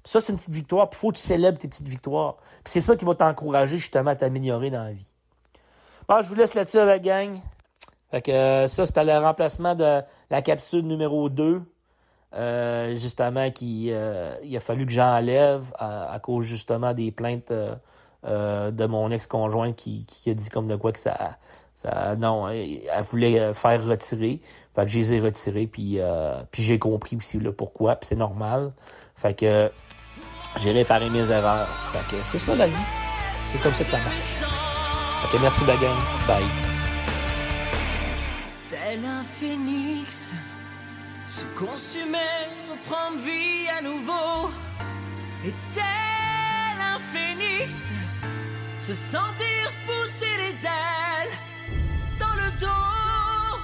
Puis 0.02 0.11
ça, 0.11 0.20
c'est 0.20 0.33
une 0.33 0.38
petite 0.38 0.55
victoire. 0.55 0.90
Puis 0.90 0.98
il 0.98 1.00
faut 1.00 1.11
que 1.12 1.16
tu 1.16 1.22
célèbres 1.22 1.59
tes 1.59 1.68
petites 1.68 1.88
victoires. 1.88 2.37
Puis 2.37 2.72
c'est 2.72 2.81
ça 2.81 2.96
qui 2.96 3.05
va 3.05 3.14
t'encourager 3.14 3.78
justement 3.78 4.11
à 4.11 4.16
t'améliorer 4.16 4.70
dans 4.70 4.85
la 4.85 4.92
vie. 4.92 5.12
Bon, 6.09 6.20
je 6.20 6.28
vous 6.28 6.35
laisse 6.35 6.55
là-dessus 6.55 6.78
avec 6.78 7.02
gang. 7.02 7.40
Fait 8.12 8.20
que 8.20 8.31
euh, 8.31 8.66
ça, 8.66 8.87
c'était 8.87 9.05
le 9.05 9.16
remplacement 9.16 9.75
de 9.75 10.03
la 10.31 10.42
capsule 10.42 10.87
numéro 10.87 11.31
2. 11.31 11.62
Euh, 12.35 12.94
justement, 12.94 13.51
qui, 13.51 13.88
euh, 13.90 14.35
il 14.42 14.55
a 14.57 14.61
fallu 14.61 14.87
que 14.87 14.92
j'enlève 14.92 15.72
à, 15.79 16.18
cause 16.22 16.44
justement 16.44 16.94
des 16.94 17.11
plaintes 17.11 17.53
de 17.53 18.87
mon 18.87 19.11
ex-conjoint 19.11 19.72
qui, 19.72 20.07
qui, 20.07 20.31
a 20.31 20.35
dit 20.35 20.48
comme 20.48 20.66
de 20.66 20.77
quoi 20.77 20.92
que 20.92 20.98
ça. 20.98 21.38
ça 21.75 22.14
non, 22.16 22.48
elle 22.48 23.03
voulait 23.03 23.53
faire 23.55 23.85
retirer. 23.85 24.40
Fait 24.75 24.85
que 24.85 24.90
je 24.90 24.98
les 24.98 25.14
ai 25.14 25.20
retirés, 25.20 25.66
puis, 25.66 25.98
puis 26.51 26.62
j'ai 26.62 26.79
compris 26.79 27.16
aussi 27.16 27.38
le 27.38 27.53
pourquoi, 27.53 27.96
puis 27.96 28.09
c'est 28.09 28.16
normal. 28.16 28.72
Fait 29.14 29.35
que 29.35 29.70
j'ai 30.59 30.72
réparé 30.72 31.11
mes 31.11 31.31
erreurs. 31.31 31.68
Fait 31.92 32.16
que 32.16 32.22
c'est 32.22 32.38
ça 32.38 32.55
la 32.55 32.66
vie. 32.66 32.72
C'est 33.48 33.61
comme 33.62 33.75
ça 33.75 33.85
que 33.85 33.90
ça 33.90 33.98
marche. 33.98 34.44
Fait 35.22 35.37
que 35.37 35.42
merci 35.42 35.64
Bagan. 35.64 35.94
Bye. 36.27 36.71
Se 48.83 48.95
sentir 48.95 49.73
pousser 49.87 50.37
les 50.38 50.66
ailes 50.66 51.31
dans 52.18 52.35
le 52.35 52.51
dos 52.59 53.57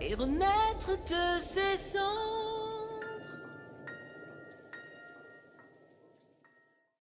et 0.00 0.12
renaître 0.12 0.90
de 1.06 1.38
ses 1.38 1.76
cendres. 1.76 2.57